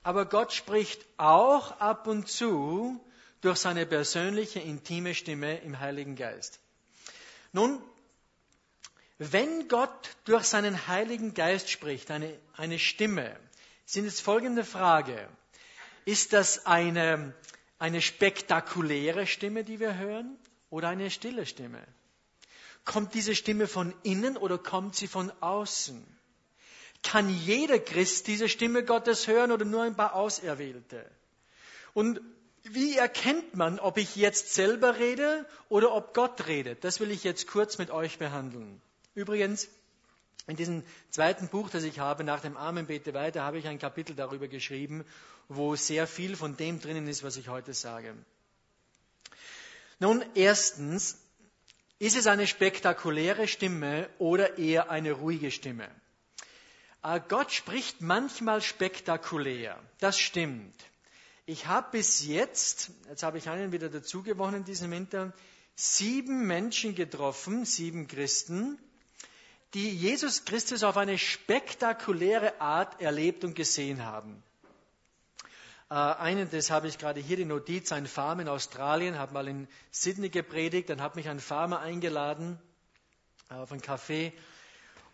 aber 0.04 0.26
Gott 0.26 0.54
spricht 0.54 1.06
auch 1.18 1.80
ab 1.80 2.08
und 2.08 2.30
zu 2.30 3.04
durch 3.42 3.58
seine 3.58 3.86
persönliche, 3.86 4.60
intime 4.60 5.16
Stimme 5.16 5.58
im 5.62 5.80
Heiligen 5.80 6.16
Geist. 6.16 6.60
Nun, 7.52 7.82
wenn 9.18 9.68
Gott 9.68 10.10
durch 10.26 10.44
seinen 10.44 10.88
Heiligen 10.88 11.34
Geist 11.34 11.70
spricht, 11.70 12.12
eine, 12.12 12.38
eine 12.58 12.80
Stimme, 12.80 13.36
sind 13.86 14.06
es 14.06 14.20
folgende 14.20 14.64
Frage. 14.64 15.28
Ist 16.06 16.34
das 16.34 16.66
eine, 16.66 17.34
eine 17.80 18.02
spektakuläre 18.02 19.26
Stimme, 19.26 19.64
die 19.64 19.80
wir 19.80 19.98
hören, 19.98 20.38
oder 20.70 20.90
eine 20.90 21.10
stille 21.10 21.46
Stimme? 21.46 21.82
Kommt 22.84 23.14
diese 23.14 23.36
Stimme 23.36 23.68
von 23.68 23.94
innen 24.04 24.38
oder 24.38 24.58
kommt 24.58 24.96
sie 24.96 25.08
von 25.08 25.32
außen? 25.42 26.06
Kann 27.02 27.30
jeder 27.30 27.80
Christ 27.80 28.28
diese 28.28 28.50
Stimme 28.50 28.84
Gottes 28.84 29.28
hören 29.28 29.52
oder 29.52 29.66
nur 29.66 29.84
ein 29.84 29.96
paar 29.96 30.16
Auserwählte? 30.16 31.10
Und 31.94 32.20
wie 32.64 32.98
erkennt 32.98 33.56
man, 33.56 33.80
ob 33.80 33.98
ich 33.98 34.16
jetzt 34.16 34.54
selber 34.54 34.98
rede 34.98 35.46
oder 35.70 35.94
ob 35.94 36.14
Gott 36.14 36.48
redet? 36.48 36.84
Das 36.84 37.00
will 37.00 37.12
ich 37.12 37.24
jetzt 37.24 37.48
kurz 37.48 37.78
mit 37.78 37.92
euch 37.92 38.18
behandeln. 38.18 38.82
Übrigens, 39.16 39.70
in 40.48 40.58
diesem 40.58 40.84
zweiten 41.10 41.48
Buch, 41.48 41.70
das 41.70 41.84
ich 41.84 42.00
habe, 42.00 42.24
nach 42.24 42.42
dem 42.42 42.56
Amen 42.56 42.86
bete 42.86 43.14
weiter, 43.14 43.44
habe 43.44 43.58
ich 43.58 43.68
ein 43.68 43.80
Kapitel 43.80 44.16
darüber 44.16 44.48
geschrieben, 44.48 45.04
wo 45.48 45.76
sehr 45.76 46.06
viel 46.06 46.36
von 46.36 46.56
dem 46.58 46.80
drinnen 46.80 47.08
ist, 47.08 47.24
was 47.24 47.38
ich 47.38 47.48
heute 47.48 47.74
sage. 47.74 48.14
Nun, 50.00 50.24
erstens, 50.36 51.18
ist 51.98 52.18
es 52.18 52.28
eine 52.28 52.46
spektakuläre 52.46 53.48
Stimme 53.48 54.10
oder 54.20 54.58
eher 54.58 54.92
eine 54.92 55.14
ruhige 55.14 55.50
Stimme? 55.50 55.90
Ah, 57.02 57.20
Gott 57.20 57.52
spricht 57.52 58.02
manchmal 58.02 58.62
spektakulär. 58.62 59.80
Das 60.00 60.20
stimmt. 60.20 60.76
Ich 61.46 61.68
habe 61.68 61.88
bis 61.92 62.26
jetzt, 62.26 62.92
jetzt 63.08 63.24
habe 63.24 63.38
ich 63.38 63.48
einen 63.48 63.72
wieder 63.72 63.90
dazu 63.90 64.24
gewonnen 64.24 64.58
in 64.58 64.64
diesem 64.66 64.92
Winter, 64.92 65.32
sieben 65.76 66.48
Menschen 66.48 66.96
getroffen, 66.96 67.64
sieben 67.64 68.08
Christen, 68.08 68.80
die 69.76 69.90
Jesus 69.90 70.46
Christus 70.46 70.84
auf 70.84 70.96
eine 70.96 71.18
spektakuläre 71.18 72.62
Art 72.62 73.02
erlebt 73.02 73.44
und 73.44 73.56
gesehen 73.56 74.06
haben. 74.06 74.42
Äh, 75.90 75.96
einen, 75.96 76.50
das 76.50 76.72
habe 76.72 76.88
ich 76.88 76.98
gerade 76.98 77.20
hier 77.20 77.36
die 77.36 77.46
Notiz, 77.46 77.92
ein 77.92 78.08
Farmer 78.08 78.44
in 78.44 78.48
Australien, 78.48 79.20
habe 79.20 79.34
mal 79.34 79.48
in 79.48 79.68
Sydney 79.92 80.30
gepredigt, 80.30 80.90
dann 80.90 81.02
hat 81.02 81.18
mich 81.18 81.28
ein 81.28 81.42
Farmer 81.42 81.82
eingeladen 81.82 82.58
äh, 83.52 83.56
auf 83.56 83.72
ein 83.74 83.82
Café 83.82 84.32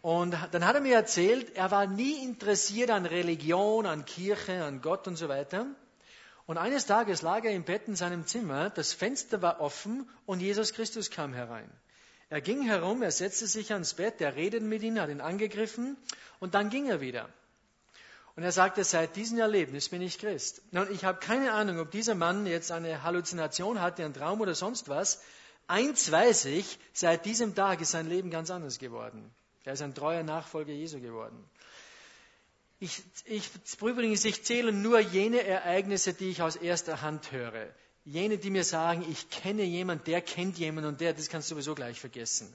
und 0.02 0.36
dann 0.52 0.66
hat 0.66 0.76
er 0.76 0.82
mir 0.82 0.96
erzählt, 0.96 1.56
er 1.56 1.70
war 1.72 1.88
nie 1.88 2.24
interessiert 2.24 2.90
an 2.90 3.06
Religion, 3.06 3.86
an 3.86 4.06
Kirche, 4.06 4.64
an 4.64 4.82
Gott 4.82 5.08
und 5.08 5.16
so 5.16 5.30
weiter. 5.30 5.68
Und 6.48 6.58
eines 6.58 6.88
Tages 6.88 7.22
lag 7.22 7.44
er 7.44 7.52
im 7.52 7.64
Bett 7.64 7.88
in 7.88 7.96
seinem 7.96 8.26
Zimmer, 8.26 8.72
das 8.72 8.94
Fenster 8.94 9.42
war 9.42 9.60
offen 9.60 10.10
und 10.26 10.40
Jesus 10.40 10.74
Christus 10.74 11.12
kam 11.12 11.34
herein. 11.34 11.70
Er 12.32 12.40
ging 12.40 12.62
herum, 12.62 13.02
er 13.02 13.12
setzte 13.12 13.46
sich 13.46 13.74
ans 13.74 13.96
Bett, 13.96 14.22
er 14.22 14.38
redete 14.38 14.64
mit 14.64 14.82
ihm, 14.84 14.98
hat 14.98 15.10
ihn 15.10 15.20
angegriffen 15.20 15.98
und 16.40 16.54
dann 16.54 16.70
ging 16.70 16.88
er 16.90 17.02
wieder. 17.02 17.28
Und 18.38 18.44
er 18.44 18.54
sagte, 18.54 18.86
seit 18.86 19.18
diesem 19.18 19.38
Erlebnis 19.38 19.90
bin 19.90 20.02
ich 20.02 20.18
Christ. 20.18 20.62
Nun, 20.72 20.90
ich 20.94 21.04
habe 21.04 21.20
keine 21.20 21.52
Ahnung, 21.52 21.80
ob 21.80 21.92
dieser 21.92 22.16
Mann 22.16 22.46
jetzt 22.46 22.72
eine 22.72 23.04
Halluzination 23.04 23.82
hatte, 23.82 24.06
einen 24.06 24.14
Traum 24.14 24.40
oder 24.40 24.56
sonst 24.56 24.88
was. 24.88 25.22
Eins 25.68 26.10
weiß 26.10 26.46
ich, 26.46 26.80
seit 26.94 27.26
diesem 27.26 27.54
Tag 27.54 27.82
ist 27.82 27.92
sein 27.92 28.08
Leben 28.08 28.30
ganz 28.30 28.50
anders 28.50 28.80
geworden. 28.80 29.30
Er 29.66 29.74
ist 29.74 29.82
ein 29.82 29.94
treuer 29.94 30.24
Nachfolger 30.24 30.72
Jesu 30.72 31.02
geworden. 31.02 31.44
Ich, 32.80 33.04
ich, 33.26 33.50
übrigens, 33.82 34.24
ich 34.24 34.46
zähle 34.46 34.72
nur 34.72 35.02
jene 35.02 35.44
Ereignisse, 35.44 36.14
die 36.14 36.30
ich 36.30 36.42
aus 36.42 36.56
erster 36.56 37.02
Hand 37.02 37.34
höre. 37.34 37.68
Jene, 38.06 38.38
die 38.38 38.50
mir 38.50 38.64
sagen, 38.64 39.06
ich 39.10 39.30
kenne 39.30 39.64
jemanden, 39.64 40.06
der 40.06 40.22
kennt 40.22 40.58
jemanden 40.58 40.90
und 40.90 41.02
der, 41.02 41.14
das 41.14 41.30
kannst 41.30 41.50
du 41.50 41.56
sowieso 41.56 41.76
gleich 41.76 42.00
vergessen. 42.00 42.52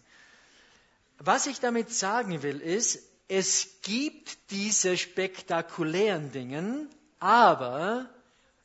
Was 1.19 1.47
ich 1.47 1.61
damit 1.61 1.93
sagen 1.93 2.43
will, 2.43 2.61
ist, 2.61 3.03
es 3.29 3.81
gibt 3.83 4.38
diese 4.50 4.97
spektakulären 4.97 6.33
Dinge, 6.33 6.88
aber, 7.21 8.09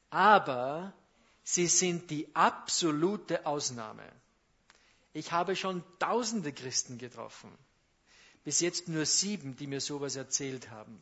aber 0.10 0.94
sie 1.44 1.68
sind 1.68 2.10
die 2.10 2.28
absolute 2.36 3.46
Ausnahme. 3.46 4.04
Ich 5.14 5.32
habe 5.32 5.56
schon 5.56 5.84
tausende 6.00 6.52
Christen 6.52 6.98
getroffen 6.98 7.52
bis 8.44 8.60
jetzt 8.60 8.88
nur 8.88 9.06
sieben, 9.06 9.56
die 9.56 9.68
mir 9.68 9.82
sowas 9.82 10.16
erzählt 10.16 10.70
haben. 10.70 11.02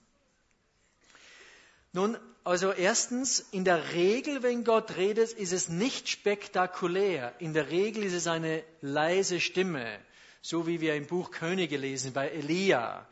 Nun, 1.92 2.18
also 2.44 2.72
erstens, 2.72 3.40
in 3.52 3.66
der 3.66 3.94
Regel, 3.94 4.44
wenn 4.44 4.64
Gott 4.64 4.96
redet, 4.96 5.34
ist 5.34 5.54
es 5.54 5.70
nicht 5.70 6.08
spektakulär. 6.08 7.34
In 7.40 7.54
der 7.54 7.70
Regel 7.70 8.04
ist 8.04 8.14
es 8.14 8.28
eine 8.28 8.64
leise 8.82 9.40
Stimme, 9.40 10.00
so 10.42 10.68
wie 10.68 10.82
wir 10.82 10.96
im 10.96 11.08
Buch 11.08 11.32
Könige 11.32 11.78
lesen 11.78 12.14
bei 12.14 12.30
Elia, 12.30 13.08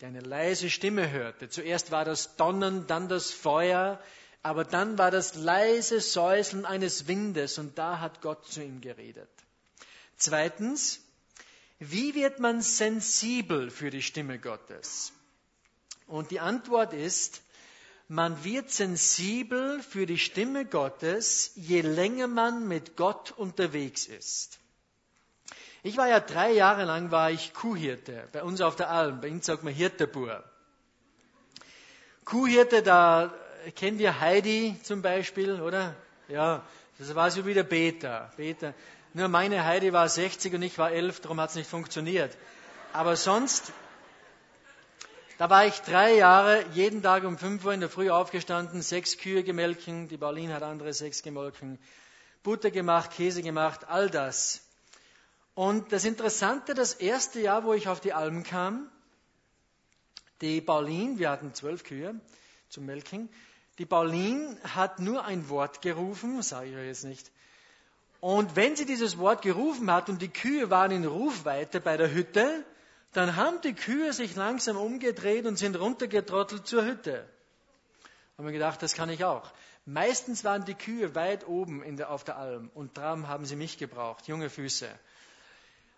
der 0.00 0.08
eine 0.08 0.20
leise 0.20 0.70
Stimme 0.70 1.10
hörte. 1.10 1.48
Zuerst 1.48 1.90
war 1.90 2.04
das 2.04 2.36
Donnern, 2.36 2.86
dann 2.86 3.08
das 3.08 3.30
Feuer, 3.30 4.00
aber 4.42 4.64
dann 4.64 4.96
war 4.96 5.10
das 5.10 5.34
leise 5.34 6.00
Säuseln 6.00 6.64
eines 6.64 7.06
Windes 7.06 7.58
und 7.58 7.76
da 7.78 8.00
hat 8.00 8.22
Gott 8.22 8.46
zu 8.46 8.62
ihm 8.62 8.80
geredet. 8.80 9.28
Zweitens, 10.16 11.00
wie 11.78 12.14
wird 12.14 12.40
man 12.40 12.62
sensibel 12.62 13.70
für 13.70 13.90
die 13.90 14.02
Stimme 14.02 14.38
Gottes? 14.38 15.12
Und 16.06 16.30
die 16.30 16.40
Antwort 16.40 16.92
ist, 16.92 17.42
man 18.10 18.42
wird 18.42 18.72
sensibel 18.72 19.80
für 19.84 20.04
die 20.04 20.18
Stimme 20.18 20.64
Gottes, 20.64 21.52
je 21.54 21.80
länger 21.80 22.26
man 22.26 22.66
mit 22.66 22.96
Gott 22.96 23.30
unterwegs 23.30 24.06
ist. 24.06 24.58
Ich 25.84 25.96
war 25.96 26.08
ja 26.08 26.18
drei 26.18 26.50
Jahre 26.50 26.84
lang 26.84 27.12
war 27.12 27.30
ich 27.30 27.54
Kuhhirte 27.54 28.28
bei 28.32 28.42
uns 28.42 28.60
auf 28.62 28.74
der 28.74 28.90
Alm. 28.90 29.20
Bei 29.20 29.30
uns 29.30 29.46
sagt 29.46 29.62
man 29.62 29.72
Hirtebur. 29.72 30.42
Kuhhirte, 32.24 32.82
da 32.82 33.32
kennen 33.76 34.00
wir 34.00 34.18
Heidi 34.18 34.74
zum 34.82 35.02
Beispiel, 35.02 35.60
oder? 35.60 35.94
Ja, 36.26 36.64
das 36.98 37.14
war 37.14 37.30
so 37.30 37.46
wie 37.46 37.54
der 37.54 37.62
Peter. 37.62 38.32
Peter. 38.36 38.74
Nur 39.14 39.28
meine 39.28 39.64
Heidi 39.64 39.92
war 39.92 40.08
60 40.08 40.52
und 40.54 40.62
ich 40.62 40.76
war 40.78 40.90
11, 40.90 41.20
darum 41.20 41.40
hat 41.40 41.50
es 41.50 41.56
nicht 41.56 41.70
funktioniert. 41.70 42.36
Aber 42.92 43.14
sonst, 43.14 43.72
da 45.40 45.48
war 45.48 45.64
ich 45.64 45.80
drei 45.80 46.16
Jahre, 46.16 46.66
jeden 46.74 47.02
Tag 47.02 47.24
um 47.24 47.38
5 47.38 47.64
Uhr 47.64 47.72
in 47.72 47.80
der 47.80 47.88
Früh 47.88 48.10
aufgestanden, 48.10 48.82
sechs 48.82 49.16
Kühe 49.16 49.42
gemelken, 49.42 50.06
die 50.06 50.18
Pauline 50.18 50.52
hat 50.52 50.62
andere 50.62 50.92
sechs 50.92 51.22
gemolken, 51.22 51.78
Butter 52.42 52.70
gemacht, 52.70 53.12
Käse 53.12 53.40
gemacht, 53.40 53.88
all 53.88 54.10
das. 54.10 54.60
Und 55.54 55.92
das 55.92 56.04
Interessante, 56.04 56.74
das 56.74 56.92
erste 56.92 57.40
Jahr, 57.40 57.64
wo 57.64 57.72
ich 57.72 57.88
auf 57.88 58.00
die 58.00 58.12
Alm 58.12 58.42
kam, 58.42 58.90
die 60.42 60.60
Pauline, 60.60 61.18
wir 61.18 61.30
hatten 61.30 61.54
zwölf 61.54 61.84
Kühe 61.84 62.14
zum 62.68 62.84
Melken, 62.84 63.30
die 63.78 63.86
Pauline 63.86 64.58
hat 64.74 64.98
nur 65.00 65.24
ein 65.24 65.48
Wort 65.48 65.80
gerufen, 65.80 66.42
sage 66.42 66.68
ich 66.68 66.76
euch 66.76 66.86
jetzt 66.86 67.04
nicht, 67.04 67.30
und 68.20 68.56
wenn 68.56 68.76
sie 68.76 68.84
dieses 68.84 69.16
Wort 69.16 69.40
gerufen 69.40 69.90
hat 69.90 70.10
und 70.10 70.20
die 70.20 70.28
Kühe 70.28 70.68
waren 70.68 70.90
in 70.90 71.06
Rufweite 71.06 71.80
bei 71.80 71.96
der 71.96 72.12
Hütte, 72.12 72.62
dann 73.12 73.36
haben 73.36 73.60
die 73.62 73.74
Kühe 73.74 74.12
sich 74.12 74.36
langsam 74.36 74.76
umgedreht 74.76 75.46
und 75.46 75.56
sind 75.56 75.78
runtergetrottelt 75.78 76.66
zur 76.66 76.84
Hütte. 76.84 77.28
Haben 78.36 78.46
wir 78.46 78.52
gedacht, 78.52 78.82
das 78.82 78.94
kann 78.94 79.10
ich 79.10 79.24
auch. 79.24 79.50
Meistens 79.84 80.44
waren 80.44 80.64
die 80.64 80.74
Kühe 80.74 81.14
weit 81.14 81.46
oben 81.46 81.96
der, 81.96 82.10
auf 82.10 82.22
der 82.22 82.36
Alm 82.36 82.70
und 82.74 82.96
darum 82.96 83.28
haben 83.28 83.46
sie 83.46 83.56
mich 83.56 83.78
gebraucht, 83.78 84.28
junge 84.28 84.48
Füße. 84.50 84.88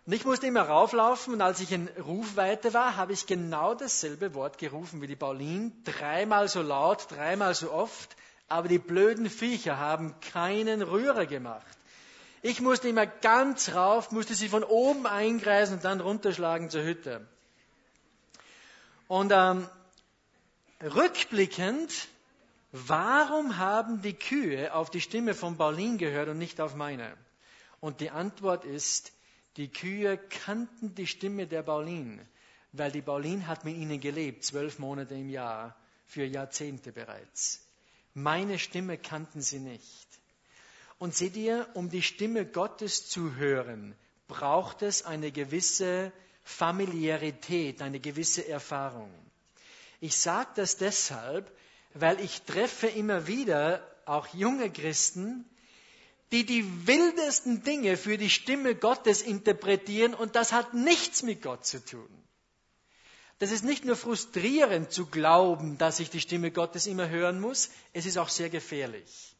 Und 0.05 0.13
ich 0.13 0.25
musste 0.25 0.47
immer 0.47 0.63
rauflaufen 0.63 1.33
und 1.33 1.41
als 1.41 1.61
ich 1.61 1.71
in 1.71 1.87
Rufweite 1.87 2.73
war, 2.73 2.97
habe 2.97 3.13
ich 3.13 3.27
genau 3.27 3.73
dasselbe 3.73 4.33
Wort 4.33 4.57
gerufen 4.57 5.01
wie 5.01 5.07
die 5.07 5.15
Pauline, 5.15 5.71
dreimal 5.85 6.49
so 6.49 6.61
laut, 6.61 7.09
dreimal 7.09 7.53
so 7.53 7.71
oft, 7.71 8.15
aber 8.49 8.67
die 8.67 8.79
blöden 8.79 9.29
Viecher 9.29 9.77
haben 9.77 10.19
keinen 10.19 10.81
Rührer 10.81 11.25
gemacht. 11.25 11.77
Ich 12.45 12.59
musste 12.59 12.89
immer 12.89 13.05
ganz 13.07 13.73
rauf, 13.73 14.11
musste 14.11 14.35
sie 14.35 14.49
von 14.49 14.65
oben 14.65 15.07
eingreisen 15.07 15.77
und 15.77 15.85
dann 15.85 16.01
runterschlagen 16.01 16.69
zur 16.69 16.83
Hütte. 16.83 17.25
Und 19.07 19.31
ähm, 19.33 19.65
rückblickend, 20.81 22.09
warum 22.73 23.57
haben 23.57 24.01
die 24.01 24.13
Kühe 24.13 24.73
auf 24.73 24.89
die 24.89 24.99
Stimme 24.99 25.35
von 25.35 25.55
Pauline 25.55 25.95
gehört 25.95 26.27
und 26.27 26.37
nicht 26.37 26.59
auf 26.59 26.75
meine? 26.75 27.15
Und 27.79 28.01
die 28.01 28.09
Antwort 28.09 28.65
ist, 28.65 29.13
die 29.55 29.69
Kühe 29.69 30.17
kannten 30.17 30.95
die 30.95 31.07
Stimme 31.07 31.47
der 31.47 31.63
Pauline, 31.63 32.27
weil 32.73 32.91
die 32.91 33.01
Pauline 33.01 33.47
hat 33.47 33.63
mit 33.63 33.77
ihnen 33.77 34.01
gelebt, 34.01 34.43
zwölf 34.43 34.79
Monate 34.79 35.13
im 35.13 35.29
Jahr, 35.29 35.77
für 36.07 36.25
Jahrzehnte 36.25 36.91
bereits. 36.91 37.65
Meine 38.13 38.59
Stimme 38.59 38.97
kannten 38.97 39.41
sie 39.41 39.59
nicht. 39.59 40.07
Und 41.03 41.13
seht 41.13 41.35
ihr, 41.35 41.67
um 41.73 41.89
die 41.89 42.01
Stimme 42.01 42.45
Gottes 42.45 43.09
zu 43.09 43.35
hören, 43.35 43.93
braucht 44.29 44.83
es 44.83 45.03
eine 45.03 45.33
gewisse 45.33 46.13
Familiarität, 46.45 47.81
eine 47.81 47.99
gewisse 47.99 48.47
Erfahrung. 48.47 49.13
Ich 49.99 50.15
sage 50.15 50.51
das 50.55 50.77
deshalb, 50.77 51.51
weil 51.93 52.21
ich 52.21 52.43
treffe 52.43 52.87
immer 52.87 53.27
wieder 53.27 53.85
auch 54.05 54.27
junge 54.27 54.71
Christen, 54.71 55.43
die 56.31 56.45
die 56.45 56.87
wildesten 56.87 57.63
Dinge 57.63 57.97
für 57.97 58.17
die 58.17 58.29
Stimme 58.29 58.73
Gottes 58.73 59.21
interpretieren 59.21 60.13
und 60.13 60.37
das 60.37 60.53
hat 60.53 60.73
nichts 60.73 61.21
mit 61.21 61.41
Gott 61.41 61.65
zu 61.65 61.83
tun. 61.83 62.07
Das 63.39 63.51
ist 63.51 63.65
nicht 63.65 63.83
nur 63.83 63.97
frustrierend 63.97 64.89
zu 64.93 65.07
glauben, 65.07 65.77
dass 65.77 65.99
ich 65.99 66.09
die 66.09 66.21
Stimme 66.21 66.51
Gottes 66.51 66.87
immer 66.87 67.09
hören 67.09 67.41
muss, 67.41 67.71
es 67.91 68.05
ist 68.05 68.17
auch 68.17 68.29
sehr 68.29 68.49
gefährlich. 68.49 69.32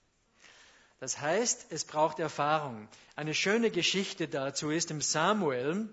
Das 1.04 1.20
heißt, 1.20 1.66
es 1.72 1.84
braucht 1.84 2.20
Erfahrung. 2.20 2.88
Eine 3.18 3.34
schöne 3.34 3.72
Geschichte 3.72 4.30
dazu 4.30 4.70
ist 4.70 4.90
im 4.90 5.02
Samuel, 5.02 5.90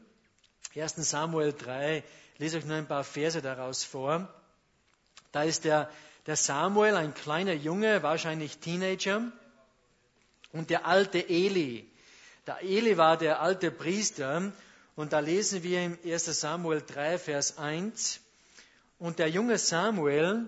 1. 0.76 0.94
Samuel 0.98 1.52
3, 1.52 2.04
lese 2.38 2.58
euch 2.58 2.64
nur 2.64 2.76
ein 2.76 2.86
paar 2.86 3.02
Verse 3.02 3.42
daraus 3.42 3.82
vor. 3.82 4.32
Da 5.32 5.42
ist 5.42 5.64
der, 5.64 5.90
der 6.26 6.36
Samuel, 6.36 6.94
ein 6.94 7.12
kleiner 7.12 7.54
Junge, 7.54 8.04
wahrscheinlich 8.04 8.58
Teenager, 8.58 9.32
und 10.52 10.70
der 10.70 10.86
alte 10.86 11.28
Eli. 11.28 11.90
Der 12.46 12.62
Eli 12.62 12.96
war 12.96 13.16
der 13.16 13.42
alte 13.42 13.72
Priester 13.72 14.52
und 14.94 15.12
da 15.12 15.18
lesen 15.18 15.64
wir 15.64 15.82
im 15.82 15.98
1 16.04 16.26
Samuel 16.26 16.84
3, 16.86 17.18
Vers 17.18 17.58
1, 17.58 18.20
und 19.00 19.18
der 19.18 19.28
junge 19.28 19.58
Samuel 19.58 20.46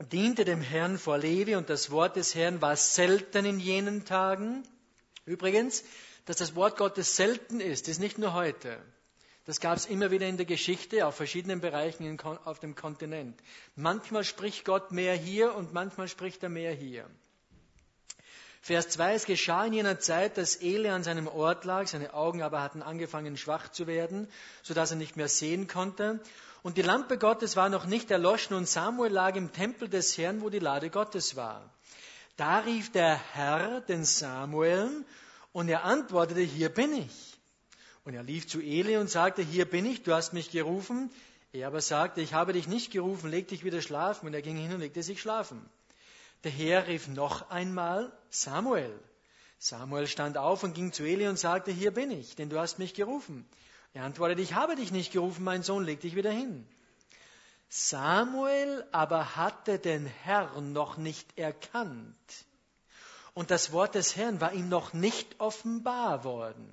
diente 0.00 0.44
dem 0.44 0.60
Herrn 0.60 0.98
vor 0.98 1.18
Levi 1.18 1.54
und 1.56 1.70
das 1.70 1.90
Wort 1.90 2.16
des 2.16 2.34
Herrn 2.34 2.60
war 2.60 2.76
selten 2.76 3.44
in 3.44 3.60
jenen 3.60 4.04
Tagen. 4.04 4.62
Übrigens, 5.24 5.84
dass 6.26 6.36
das 6.36 6.54
Wort 6.54 6.76
Gottes 6.76 7.16
selten 7.16 7.60
ist, 7.60 7.88
ist 7.88 8.00
nicht 8.00 8.18
nur 8.18 8.34
heute. 8.34 8.78
Das 9.46 9.60
gab 9.60 9.76
es 9.76 9.84
immer 9.84 10.10
wieder 10.10 10.26
in 10.26 10.38
der 10.38 10.46
Geschichte 10.46 11.06
auf 11.06 11.16
verschiedenen 11.16 11.60
Bereichen 11.60 12.18
auf 12.44 12.60
dem 12.60 12.74
Kontinent. 12.74 13.38
Manchmal 13.76 14.24
spricht 14.24 14.64
Gott 14.64 14.90
mehr 14.90 15.14
hier 15.14 15.54
und 15.54 15.74
manchmal 15.74 16.08
spricht 16.08 16.42
er 16.42 16.48
mehr 16.48 16.72
hier. 16.72 17.08
Vers 18.62 18.88
2, 18.88 19.12
es 19.12 19.26
geschah 19.26 19.66
in 19.66 19.74
jener 19.74 19.98
Zeit, 19.98 20.38
dass 20.38 20.56
Eli 20.56 20.88
an 20.88 21.04
seinem 21.04 21.28
Ort 21.28 21.66
lag, 21.66 21.86
seine 21.86 22.14
Augen 22.14 22.40
aber 22.40 22.62
hatten 22.62 22.80
angefangen 22.80 23.36
schwach 23.36 23.70
zu 23.70 23.86
werden, 23.86 24.26
sodass 24.62 24.90
er 24.90 24.96
nicht 24.96 25.16
mehr 25.16 25.28
sehen 25.28 25.68
konnte. 25.68 26.20
Und 26.64 26.78
die 26.78 26.82
Lampe 26.82 27.18
Gottes 27.18 27.56
war 27.56 27.68
noch 27.68 27.84
nicht 27.84 28.10
erloschen 28.10 28.56
und 28.56 28.66
Samuel 28.66 29.12
lag 29.12 29.36
im 29.36 29.52
Tempel 29.52 29.86
des 29.86 30.16
Herrn, 30.16 30.40
wo 30.40 30.48
die 30.48 30.60
Lade 30.60 30.88
Gottes 30.88 31.36
war. 31.36 31.70
Da 32.38 32.60
rief 32.60 32.90
der 32.90 33.20
Herr 33.34 33.82
den 33.82 34.06
Samuel 34.06 35.04
und 35.52 35.68
er 35.68 35.84
antwortete, 35.84 36.40
hier 36.40 36.70
bin 36.70 36.94
ich. 36.94 37.38
Und 38.04 38.14
er 38.14 38.22
lief 38.22 38.48
zu 38.48 38.62
Eli 38.62 38.96
und 38.96 39.10
sagte, 39.10 39.42
hier 39.42 39.66
bin 39.66 39.84
ich, 39.84 40.04
du 40.04 40.14
hast 40.14 40.32
mich 40.32 40.50
gerufen. 40.52 41.10
Er 41.52 41.66
aber 41.66 41.82
sagte, 41.82 42.22
ich 42.22 42.32
habe 42.32 42.54
dich 42.54 42.66
nicht 42.66 42.90
gerufen, 42.90 43.30
leg 43.30 43.46
dich 43.46 43.62
wieder 43.62 43.82
schlafen. 43.82 44.26
Und 44.26 44.32
er 44.32 44.40
ging 44.40 44.56
hin 44.56 44.72
und 44.72 44.80
legte 44.80 45.02
sich 45.02 45.20
schlafen. 45.20 45.62
Der 46.44 46.50
Herr 46.50 46.86
rief 46.88 47.08
noch 47.08 47.50
einmal 47.50 48.10
Samuel. 48.30 48.98
Samuel 49.58 50.06
stand 50.06 50.38
auf 50.38 50.62
und 50.62 50.72
ging 50.72 50.92
zu 50.92 51.04
Eli 51.04 51.28
und 51.28 51.38
sagte, 51.38 51.72
hier 51.72 51.90
bin 51.90 52.10
ich, 52.10 52.36
denn 52.36 52.48
du 52.48 52.58
hast 52.58 52.78
mich 52.78 52.94
gerufen. 52.94 53.46
Er 53.94 54.02
antwortete, 54.02 54.42
ich 54.42 54.54
habe 54.54 54.74
dich 54.74 54.90
nicht 54.90 55.12
gerufen, 55.12 55.44
mein 55.44 55.62
Sohn, 55.62 55.84
leg 55.84 56.00
dich 56.00 56.16
wieder 56.16 56.32
hin. 56.32 56.66
Samuel 57.68 58.84
aber 58.92 59.36
hatte 59.36 59.78
den 59.78 60.06
Herrn 60.06 60.72
noch 60.72 60.96
nicht 60.96 61.38
erkannt. 61.38 62.44
Und 63.34 63.50
das 63.50 63.72
Wort 63.72 63.94
des 63.94 64.16
Herrn 64.16 64.40
war 64.40 64.52
ihm 64.52 64.68
noch 64.68 64.92
nicht 64.92 65.40
offenbar 65.40 66.24
worden. 66.24 66.72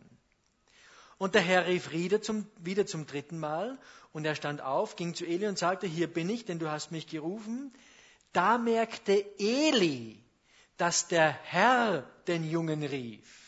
Und 1.19 1.35
der 1.35 1.41
Herr 1.43 1.67
rief 1.67 1.91
wieder 1.91 2.21
zum, 2.23 2.47
wieder 2.57 2.87
zum 2.87 3.05
dritten 3.05 3.37
Mal 3.37 3.77
und 4.11 4.25
er 4.25 4.33
stand 4.33 4.61
auf, 4.61 4.95
ging 4.95 5.13
zu 5.13 5.25
Eli 5.25 5.47
und 5.47 5.59
sagte, 5.59 5.85
hier 5.85 6.11
bin 6.11 6.29
ich, 6.29 6.45
denn 6.45 6.57
du 6.57 6.71
hast 6.71 6.91
mich 6.91 7.05
gerufen. 7.05 7.71
Da 8.33 8.57
merkte 8.57 9.23
Eli, 9.37 10.23
dass 10.77 11.07
der 11.07 11.29
Herr 11.29 12.09
den 12.25 12.49
Jungen 12.49 12.83
rief. 12.83 13.40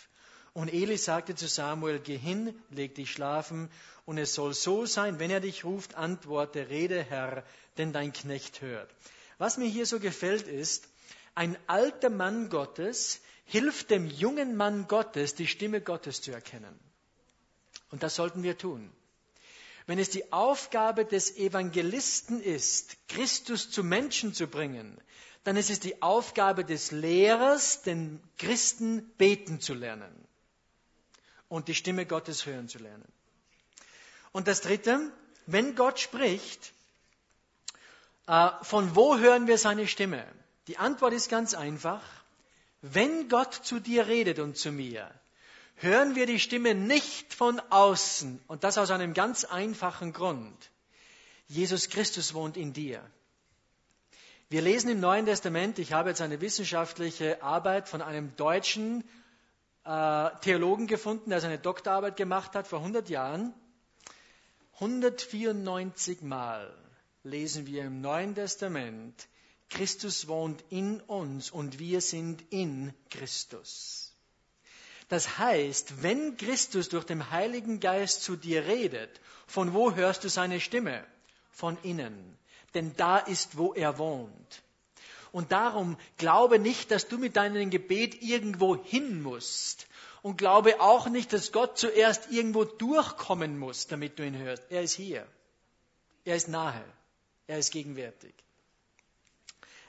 Und 0.53 0.71
Eli 0.71 0.97
sagte 0.97 1.33
zu 1.33 1.47
Samuel, 1.47 1.99
geh 1.99 2.17
hin, 2.17 2.53
leg 2.69 2.93
dich 2.93 3.11
schlafen, 3.11 3.71
und 4.05 4.19
es 4.19 4.35
soll 4.35 4.53
so 4.53 4.85
sein, 4.85 5.17
wenn 5.17 5.31
er 5.31 5.39
dich 5.39 5.65
ruft, 5.65 5.95
antworte, 5.95 6.69
rede 6.69 7.01
Herr, 7.03 7.43
denn 7.77 7.91
dein 7.91 8.13
Knecht 8.13 8.61
hört. 8.61 8.93
Was 9.39 9.57
mir 9.57 9.67
hier 9.67 9.87
so 9.87 9.99
gefällt 9.99 10.47
ist, 10.47 10.87
ein 11.33 11.57
alter 11.65 12.11
Mann 12.11 12.49
Gottes 12.49 13.19
hilft 13.45 13.89
dem 13.89 14.05
jungen 14.05 14.55
Mann 14.55 14.87
Gottes, 14.87 15.33
die 15.33 15.47
Stimme 15.47 15.81
Gottes 15.81 16.21
zu 16.21 16.31
erkennen. 16.31 16.79
Und 17.89 18.03
das 18.03 18.15
sollten 18.15 18.43
wir 18.43 18.57
tun. 18.57 18.91
Wenn 19.87 19.99
es 19.99 20.09
die 20.09 20.31
Aufgabe 20.31 21.03
des 21.03 21.35
Evangelisten 21.35 22.41
ist, 22.41 22.95
Christus 23.07 23.71
zu 23.71 23.83
Menschen 23.83 24.33
zu 24.33 24.47
bringen, 24.47 25.01
dann 25.43 25.57
ist 25.57 25.71
es 25.71 25.79
die 25.79 26.01
Aufgabe 26.01 26.63
des 26.63 26.91
Lehrers, 26.91 27.81
den 27.81 28.21
Christen 28.37 29.11
beten 29.17 29.59
zu 29.59 29.73
lernen 29.73 30.13
und 31.53 31.67
die 31.67 31.75
Stimme 31.75 32.07
Gottes 32.07 32.47
hören 32.47 32.67
zu 32.67 32.79
lernen. 32.79 33.07
Und 34.31 34.47
das 34.47 34.61
Dritte, 34.61 35.11
wenn 35.45 35.75
Gott 35.75 35.99
spricht, 35.99 36.73
äh, 38.25 38.49
von 38.63 38.95
wo 38.95 39.19
hören 39.19 39.45
wir 39.45 39.59
seine 39.59 39.87
Stimme? 39.87 40.25
Die 40.65 40.79
Antwort 40.79 41.13
ist 41.13 41.29
ganz 41.29 41.53
einfach. 41.53 42.01
Wenn 42.81 43.29
Gott 43.29 43.53
zu 43.53 43.79
dir 43.79 44.07
redet 44.07 44.39
und 44.39 44.57
zu 44.57 44.71
mir, 44.71 45.11
hören 45.75 46.15
wir 46.15 46.25
die 46.25 46.39
Stimme 46.39 46.73
nicht 46.73 47.35
von 47.35 47.59
außen. 47.69 48.41
Und 48.47 48.63
das 48.63 48.79
aus 48.79 48.89
einem 48.89 49.13
ganz 49.13 49.43
einfachen 49.43 50.11
Grund. 50.11 50.71
Jesus 51.45 51.89
Christus 51.89 52.33
wohnt 52.33 52.57
in 52.57 52.73
dir. 52.73 52.99
Wir 54.49 54.63
lesen 54.63 54.89
im 54.89 54.99
Neuen 54.99 55.27
Testament, 55.27 55.77
ich 55.77 55.93
habe 55.93 56.09
jetzt 56.09 56.21
eine 56.21 56.41
wissenschaftliche 56.41 57.43
Arbeit 57.43 57.87
von 57.87 58.01
einem 58.01 58.35
deutschen 58.37 59.03
Theologen 59.85 60.87
gefunden, 60.87 61.29
der 61.29 61.41
seine 61.41 61.59
Doktorarbeit 61.59 62.15
gemacht 62.15 62.55
hat 62.55 62.67
vor 62.67 62.79
100 62.79 63.09
Jahren. 63.09 63.53
194 64.75 66.21
Mal 66.21 66.73
lesen 67.23 67.67
wir 67.67 67.83
im 67.83 68.01
Neuen 68.01 68.35
Testament, 68.35 69.27
Christus 69.69 70.27
wohnt 70.27 70.63
in 70.69 71.01
uns 71.01 71.49
und 71.49 71.79
wir 71.79 72.01
sind 72.01 72.43
in 72.51 72.93
Christus. 73.09 74.13
Das 75.09 75.37
heißt, 75.37 76.01
wenn 76.03 76.37
Christus 76.37 76.89
durch 76.89 77.05
den 77.05 77.31
Heiligen 77.31 77.79
Geist 77.79 78.23
zu 78.23 78.35
dir 78.35 78.65
redet, 78.65 79.19
von 79.47 79.73
wo 79.73 79.93
hörst 79.93 80.23
du 80.23 80.29
seine 80.29 80.59
Stimme? 80.59 81.05
Von 81.51 81.77
innen. 81.83 82.37
Denn 82.73 82.95
da 82.95 83.17
ist, 83.17 83.57
wo 83.57 83.73
er 83.73 83.97
wohnt. 83.97 84.63
Und 85.33 85.51
darum 85.51 85.97
glaube 86.17 86.59
nicht, 86.59 86.91
dass 86.91 87.07
du 87.07 87.17
mit 87.17 87.35
deinem 87.35 87.71
Gebet 87.71 88.21
irgendwo 88.21 88.77
hin 88.77 89.21
musst. 89.21 89.87
Und 90.21 90.37
glaube 90.37 90.79
auch 90.79 91.09
nicht, 91.09 91.33
dass 91.33 91.51
Gott 91.51 91.77
zuerst 91.77 92.31
irgendwo 92.31 92.63
durchkommen 92.63 93.59
muss, 93.59 93.87
damit 93.87 94.19
du 94.19 94.25
ihn 94.25 94.37
hörst. 94.37 94.63
Er 94.69 94.83
ist 94.83 94.93
hier. 94.93 95.27
Er 96.23 96.35
ist 96.35 96.47
nahe. 96.47 96.85
Er 97.47 97.57
ist 97.57 97.71
gegenwärtig. 97.71 98.33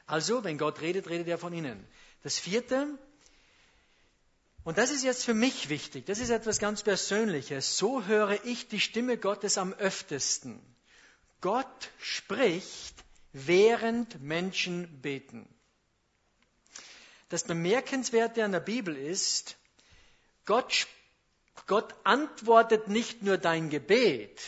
Also, 0.07 0.43
wenn 0.45 0.59
Gott 0.59 0.81
redet, 0.81 1.09
redet 1.09 1.29
er 1.29 1.39
von 1.39 1.53
innen. 1.53 1.87
Das 2.23 2.39
vierte, 2.39 2.99
und 4.65 4.79
das 4.79 4.91
ist 4.91 5.05
jetzt 5.05 5.25
für 5.25 5.35
mich 5.35 5.69
wichtig, 5.69 6.07
das 6.07 6.21
ist 6.21 6.31
etwas 6.31 6.59
ganz 6.59 6.83
Persönliches. 6.83 7.77
So 7.77 8.07
höre 8.07 8.43
ich 8.47 8.67
die 8.69 8.81
Stimme 8.81 9.19
Gottes 9.19 9.59
am 9.59 9.75
öftesten. 9.75 10.59
Gott 11.43 11.91
spricht, 12.01 13.04
während 13.35 14.23
Menschen 14.23 15.03
beten. 15.03 15.47
Das 17.29 17.45
Bemerkenswerte 17.45 18.43
an 18.43 18.53
der 18.53 18.61
Bibel 18.61 18.97
ist, 18.97 19.57
Gott 20.47 20.87
Gott 21.67 21.95
antwortet 22.05 22.89
nicht 22.89 23.23
nur 23.23 23.39
dein 23.39 23.71
Gebet, 23.71 24.41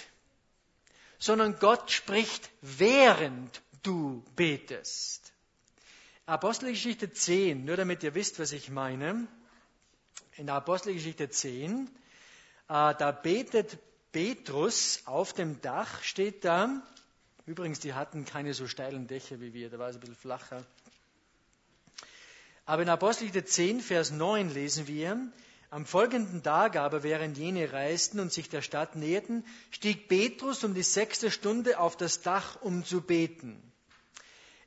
sondern 1.18 1.58
Gott 1.58 1.90
spricht, 1.90 2.50
während 2.60 3.62
du 3.82 4.22
betest. 4.34 5.32
Apostelgeschichte 6.26 7.12
10, 7.12 7.64
nur 7.64 7.76
damit 7.76 8.02
ihr 8.02 8.14
wisst, 8.14 8.38
was 8.38 8.52
ich 8.52 8.68
meine. 8.68 9.26
In 10.36 10.46
der 10.46 10.56
Apostelgeschichte 10.56 11.30
10, 11.30 11.86
äh, 11.86 11.88
da 12.68 13.12
betet 13.12 13.78
Petrus 14.12 15.02
auf 15.06 15.32
dem 15.32 15.60
Dach, 15.62 16.02
steht 16.02 16.44
da. 16.44 16.82
Übrigens, 17.46 17.78
die 17.78 17.94
hatten 17.94 18.24
keine 18.24 18.54
so 18.54 18.66
steilen 18.66 19.06
Dächer 19.06 19.40
wie 19.40 19.54
wir, 19.54 19.70
da 19.70 19.78
war 19.78 19.88
es 19.88 19.96
ein 19.96 20.00
bisschen 20.00 20.16
flacher. 20.16 20.64
Aber 22.64 22.82
in 22.82 22.88
Apostelgeschichte 22.88 23.48
10, 23.48 23.80
Vers 23.80 24.10
9 24.10 24.52
lesen 24.52 24.88
wir, 24.88 25.30
am 25.70 25.86
folgenden 25.86 26.42
Tag 26.42 26.76
aber, 26.76 27.04
während 27.04 27.38
jene 27.38 27.72
reisten 27.72 28.18
und 28.18 28.32
sich 28.32 28.48
der 28.48 28.62
Stadt 28.62 28.96
näherten, 28.96 29.44
stieg 29.70 30.08
Petrus 30.08 30.64
um 30.64 30.74
die 30.74 30.82
sechste 30.82 31.30
Stunde 31.30 31.78
auf 31.78 31.96
das 31.96 32.22
Dach, 32.22 32.60
um 32.62 32.84
zu 32.84 33.00
beten. 33.00 33.60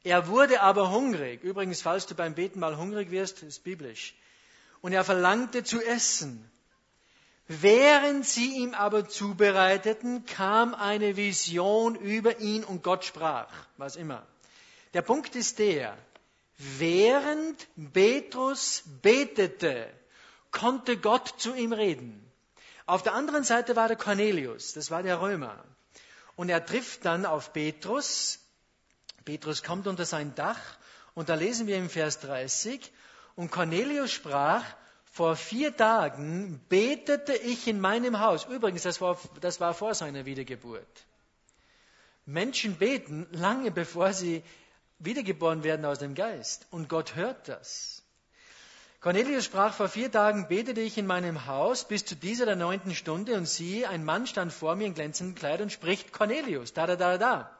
Er 0.03 0.27
wurde 0.27 0.61
aber 0.61 0.91
hungrig. 0.91 1.43
Übrigens, 1.43 1.81
falls 1.81 2.05
du 2.05 2.15
beim 2.15 2.35
Beten 2.35 2.59
mal 2.59 2.77
hungrig 2.77 3.11
wirst, 3.11 3.43
ist 3.43 3.63
biblisch. 3.63 4.15
Und 4.81 4.93
er 4.93 5.03
verlangte 5.03 5.63
zu 5.63 5.81
essen. 5.81 6.49
Während 7.51 8.27
sie 8.27 8.57
ihm 8.57 8.75
aber 8.75 9.09
zubereiteten, 9.09 10.25
kam 10.25 10.75
eine 10.75 11.17
Vision 11.17 11.95
über 11.95 12.39
ihn 12.39 12.63
und 12.63 12.83
Gott 12.83 13.03
sprach, 13.03 13.51
was 13.75 13.95
immer. 13.95 14.25
Der 14.93 15.01
Punkt 15.01 15.35
ist 15.35 15.57
der, 15.57 15.97
während 16.57 17.67
Petrus 17.91 18.83
betete, 19.01 19.91
konnte 20.51 20.97
Gott 20.97 21.33
zu 21.37 21.55
ihm 21.55 21.73
reden. 21.73 22.23
Auf 22.85 23.01
der 23.03 23.15
anderen 23.15 23.43
Seite 23.43 23.75
war 23.75 23.87
der 23.87 23.97
Cornelius, 23.97 24.73
das 24.73 24.91
war 24.91 25.01
der 25.01 25.19
Römer. 25.19 25.63
Und 26.35 26.49
er 26.49 26.63
trifft 26.63 27.03
dann 27.05 27.25
auf 27.25 27.51
Petrus 27.51 28.39
Petrus 29.29 29.61
kommt 29.61 29.85
unter 29.85 30.05
sein 30.05 30.33
Dach 30.33 30.59
und 31.13 31.29
da 31.29 31.35
lesen 31.35 31.67
wir 31.67 31.77
im 31.77 31.89
Vers 31.89 32.19
30, 32.21 32.91
und 33.35 33.51
Cornelius 33.51 34.11
sprach, 34.11 34.63
vor 35.09 35.35
vier 35.35 35.75
Tagen 35.75 36.61
betete 36.69 37.33
ich 37.33 37.67
in 37.67 37.79
meinem 37.79 38.19
Haus. 38.19 38.45
Übrigens, 38.45 38.83
das 38.83 39.01
war, 39.01 39.17
das 39.41 39.59
war 39.59 39.73
vor 39.73 39.95
seiner 39.95 40.25
Wiedergeburt. 40.25 41.05
Menschen 42.25 42.75
beten 42.75 43.27
lange 43.31 43.71
bevor 43.71 44.13
sie 44.13 44.43
wiedergeboren 44.99 45.63
werden 45.63 45.85
aus 45.85 45.99
dem 45.99 46.13
Geist. 46.13 46.67
Und 46.69 46.89
Gott 46.89 47.15
hört 47.15 47.47
das. 47.47 48.03
Cornelius 49.01 49.45
sprach, 49.45 49.73
vor 49.73 49.87
vier 49.87 50.11
Tagen 50.11 50.47
betete 50.49 50.81
ich 50.81 50.97
in 50.97 51.07
meinem 51.07 51.45
Haus 51.45 51.87
bis 51.87 52.03
zu 52.03 52.15
dieser 52.15 52.45
der 52.45 52.57
neunten 52.57 52.93
Stunde 52.93 53.35
und 53.35 53.47
siehe, 53.47 53.87
ein 53.87 54.03
Mann 54.03 54.27
stand 54.27 54.51
vor 54.51 54.75
mir 54.75 54.87
in 54.87 54.93
glänzendem 54.93 55.35
Kleid 55.35 55.61
und 55.61 55.71
spricht 55.71 56.11
Cornelius, 56.11 56.73
da, 56.73 56.85
da, 56.85 56.97
da, 56.97 57.17
da. 57.17 57.58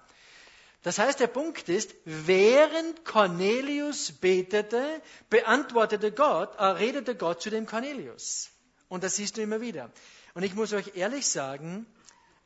Das 0.81 0.97
heißt, 0.97 1.19
der 1.19 1.27
Punkt 1.27 1.67
ist, 1.67 1.93
während 2.05 3.03
Cornelius 3.03 4.13
betete, 4.13 5.01
beantwortete 5.29 6.11
Gott, 6.11 6.55
äh, 6.57 6.63
redete 6.63 7.15
Gott 7.15 7.41
zu 7.41 7.49
dem 7.49 7.65
Cornelius. 7.65 8.49
Und 8.87 9.03
das 9.03 9.17
siehst 9.17 9.37
du 9.37 9.41
immer 9.41 9.59
wieder. 9.59 9.91
Und 10.33 10.43
ich 10.43 10.55
muss 10.55 10.71
euch 10.71 10.95
ehrlich 10.95 11.27
sagen, 11.27 11.85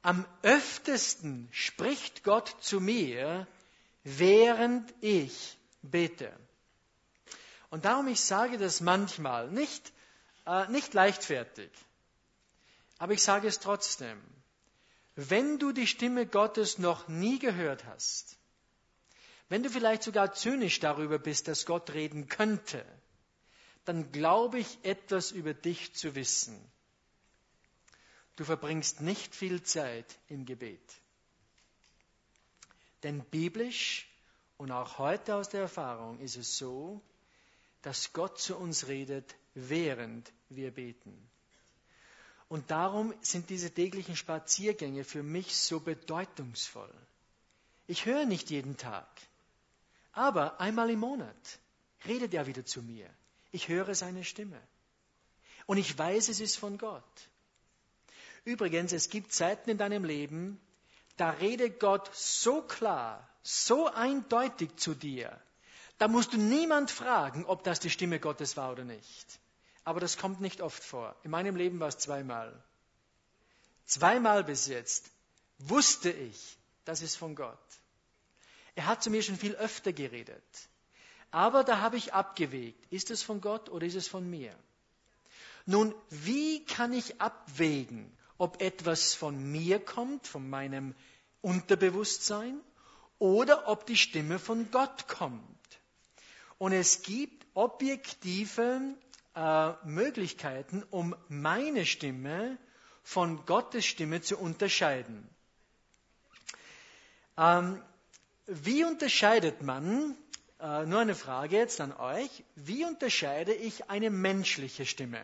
am 0.02 0.26
öftesten 0.42 1.48
spricht 1.52 2.24
Gott 2.24 2.56
zu 2.60 2.82
mir, 2.82 3.48
während 4.04 4.94
ich 5.00 5.58
bete. 5.82 6.34
Und 7.70 7.86
darum 7.86 8.08
ich 8.08 8.22
sage 8.22 8.58
das 8.58 8.82
manchmal, 8.82 9.50
nicht, 9.50 9.94
äh, 10.46 10.68
nicht 10.70 10.94
leichtfertig, 10.94 11.72
aber 12.98 13.14
ich 13.14 13.24
sage 13.24 13.48
es 13.48 13.60
trotzdem. 13.60 14.22
Wenn 15.16 15.60
du 15.60 15.72
die 15.72 15.88
Stimme 15.88 16.26
Gottes 16.26 16.80
noch 16.80 17.08
nie 17.08 17.40
gehört 17.40 17.86
hast, 17.86 18.38
wenn 19.50 19.62
du 19.62 19.70
vielleicht 19.70 20.04
sogar 20.04 20.34
zynisch 20.34 20.80
darüber 20.80 21.20
bist, 21.20 21.48
dass 21.48 21.66
Gott 21.66 21.92
reden 21.94 22.28
könnte, 22.28 22.84
dann 23.86 24.12
glaube 24.12 24.60
ich 24.60 24.80
etwas 24.84 25.32
über 25.32 25.54
dich 25.54 25.94
zu 25.94 26.16
wissen. 26.16 26.58
Du 28.36 28.46
verbringst 28.46 29.02
nicht 29.02 29.36
viel 29.36 29.62
Zeit 29.62 30.18
im 30.28 30.46
Gebet. 30.46 30.82
Denn 33.04 33.24
biblisch 33.26 34.08
und 34.58 34.72
auch 34.72 34.98
heute 34.98 35.36
aus 35.36 35.50
der 35.50 35.62
Erfahrung 35.62 36.20
ist 36.20 36.38
es 36.38 36.58
so, 36.58 37.02
dass 37.84 38.14
Gott 38.14 38.40
zu 38.40 38.56
uns 38.56 38.88
redet, 38.88 39.36
während 39.54 40.32
wir 40.50 40.72
beten. 40.72 41.30
Und 42.54 42.70
darum 42.70 43.16
sind 43.22 43.50
diese 43.50 43.72
täglichen 43.72 44.16
Spaziergänge 44.16 45.04
für 45.04 45.24
mich 45.24 45.58
so 45.58 45.80
bedeutungsvoll. 45.80 46.94
Ich 47.88 48.06
höre 48.06 48.26
nicht 48.26 48.52
jeden 48.52 48.78
Tag, 48.78 49.08
aber 50.12 50.62
einmal 50.62 50.92
im 50.92 51.00
Monat 51.00 51.60
redet 52.06 52.32
er 52.36 52.46
wieder 52.46 52.64
zu 52.64 52.84
mir. 52.84 53.10
Ich 53.52 53.70
höre 53.70 53.96
seine 53.96 54.24
Stimme. 54.24 54.62
Und 55.66 55.78
ich 55.78 55.98
weiß, 55.98 56.30
es 56.30 56.40
ist 56.42 56.58
von 56.58 56.78
Gott. 56.78 57.28
Übrigens, 58.46 58.92
es 58.92 59.10
gibt 59.10 59.34
Zeiten 59.34 59.72
in 59.72 59.80
deinem 59.80 60.06
Leben, 60.06 60.62
da 61.18 61.32
redet 61.32 61.80
Gott 61.80 62.12
so 62.14 62.62
klar, 62.62 63.28
so 63.42 63.88
eindeutig 63.88 64.76
zu 64.76 64.94
dir, 64.94 65.42
da 65.98 66.08
musst 66.08 66.34
du 66.34 66.38
niemand 66.38 66.92
fragen, 66.92 67.46
ob 67.46 67.64
das 67.64 67.80
die 67.80 67.90
Stimme 67.90 68.20
Gottes 68.20 68.58
war 68.58 68.72
oder 68.72 68.84
nicht. 68.84 69.40
Aber 69.84 70.00
das 70.00 70.18
kommt 70.18 70.42
nicht 70.42 70.62
oft 70.62 70.84
vor. 70.84 71.16
In 71.24 71.32
meinem 71.32 71.56
Leben 71.56 71.80
war 71.80 71.90
es 71.90 71.98
zweimal. 71.98 72.54
Zweimal 73.86 74.44
bis 74.44 74.68
jetzt 74.68 75.10
wusste 75.60 76.10
ich, 76.12 76.58
das 76.86 77.02
ist 77.02 77.18
von 77.18 77.36
Gott. 77.36 77.58
Er 78.76 78.88
hat 78.88 79.04
zu 79.04 79.10
mir 79.10 79.22
schon 79.22 79.38
viel 79.38 79.56
öfter 79.56 79.94
geredet. 79.94 80.44
Aber 81.32 81.64
da 81.64 81.80
habe 81.80 81.98
ich 81.98 82.14
abgewegt. 82.14 82.86
Ist 82.92 83.12
es 83.12 83.24
von 83.24 83.42
Gott 83.42 83.70
oder 83.70 83.86
ist 83.86 83.96
es 83.96 84.08
von 84.08 84.30
mir? 84.30 84.56
Nun, 85.66 85.96
wie 86.10 86.64
kann 86.66 86.94
ich 86.94 87.22
abwägen, 87.22 88.12
ob 88.38 88.62
etwas 88.62 89.14
von 89.14 89.52
mir 89.52 89.80
kommt, 89.80 90.28
von 90.28 90.50
meinem 90.50 90.96
Unterbewusstsein, 91.42 92.60
oder 93.20 93.68
ob 93.68 93.86
die 93.86 93.98
Stimme 93.98 94.40
von 94.40 94.70
Gott 94.72 95.08
kommt? 95.08 95.44
Und 96.58 96.74
es 96.74 97.02
gibt 97.02 97.46
objektive 97.54 98.96
äh, 99.36 99.72
Möglichkeiten, 99.86 100.84
um 100.90 101.16
meine 101.28 101.86
Stimme 101.86 102.58
von 103.04 103.46
Gottes 103.46 103.86
Stimme 103.86 104.22
zu 104.22 104.38
unterscheiden. 104.38 105.28
Ähm, 107.38 107.82
wie 108.46 108.84
unterscheidet 108.84 109.62
man, 109.62 110.16
äh, 110.60 110.86
nur 110.86 111.00
eine 111.00 111.16
Frage 111.16 111.58
jetzt 111.58 111.82
an 111.82 111.92
euch, 111.94 112.44
wie 112.56 112.86
unterscheide 112.86 113.54
ich 113.54 113.90
eine 113.90 114.10
menschliche 114.10 114.86
Stimme? 114.86 115.22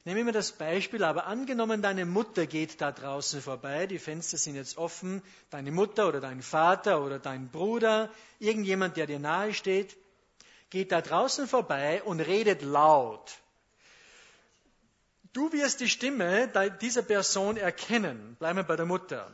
Ich 0.00 0.06
nehme 0.06 0.20
immer 0.20 0.32
das 0.32 0.50
Beispiel, 0.50 1.04
aber 1.04 1.26
angenommen, 1.26 1.80
deine 1.80 2.04
Mutter 2.04 2.46
geht 2.46 2.80
da 2.80 2.90
draußen 2.90 3.40
vorbei, 3.40 3.86
die 3.86 4.00
Fenster 4.00 4.36
sind 4.36 4.56
jetzt 4.56 4.76
offen, 4.76 5.22
deine 5.50 5.70
Mutter 5.70 6.08
oder 6.08 6.20
dein 6.20 6.42
Vater 6.42 7.04
oder 7.04 7.20
dein 7.20 7.50
Bruder, 7.50 8.10
irgendjemand, 8.40 8.96
der 8.96 9.06
dir 9.06 9.20
nahe 9.20 9.54
steht, 9.54 9.96
geht 10.72 10.90
da 10.90 11.02
draußen 11.02 11.46
vorbei 11.46 12.02
und 12.02 12.20
redet 12.20 12.62
laut. 12.62 13.30
Du 15.34 15.52
wirst 15.52 15.80
die 15.80 15.88
Stimme 15.90 16.50
dieser 16.80 17.02
Person 17.02 17.58
erkennen. 17.58 18.36
Bleiben 18.36 18.58
wir 18.58 18.62
bei 18.62 18.76
der 18.76 18.86
Mutter. 18.86 19.30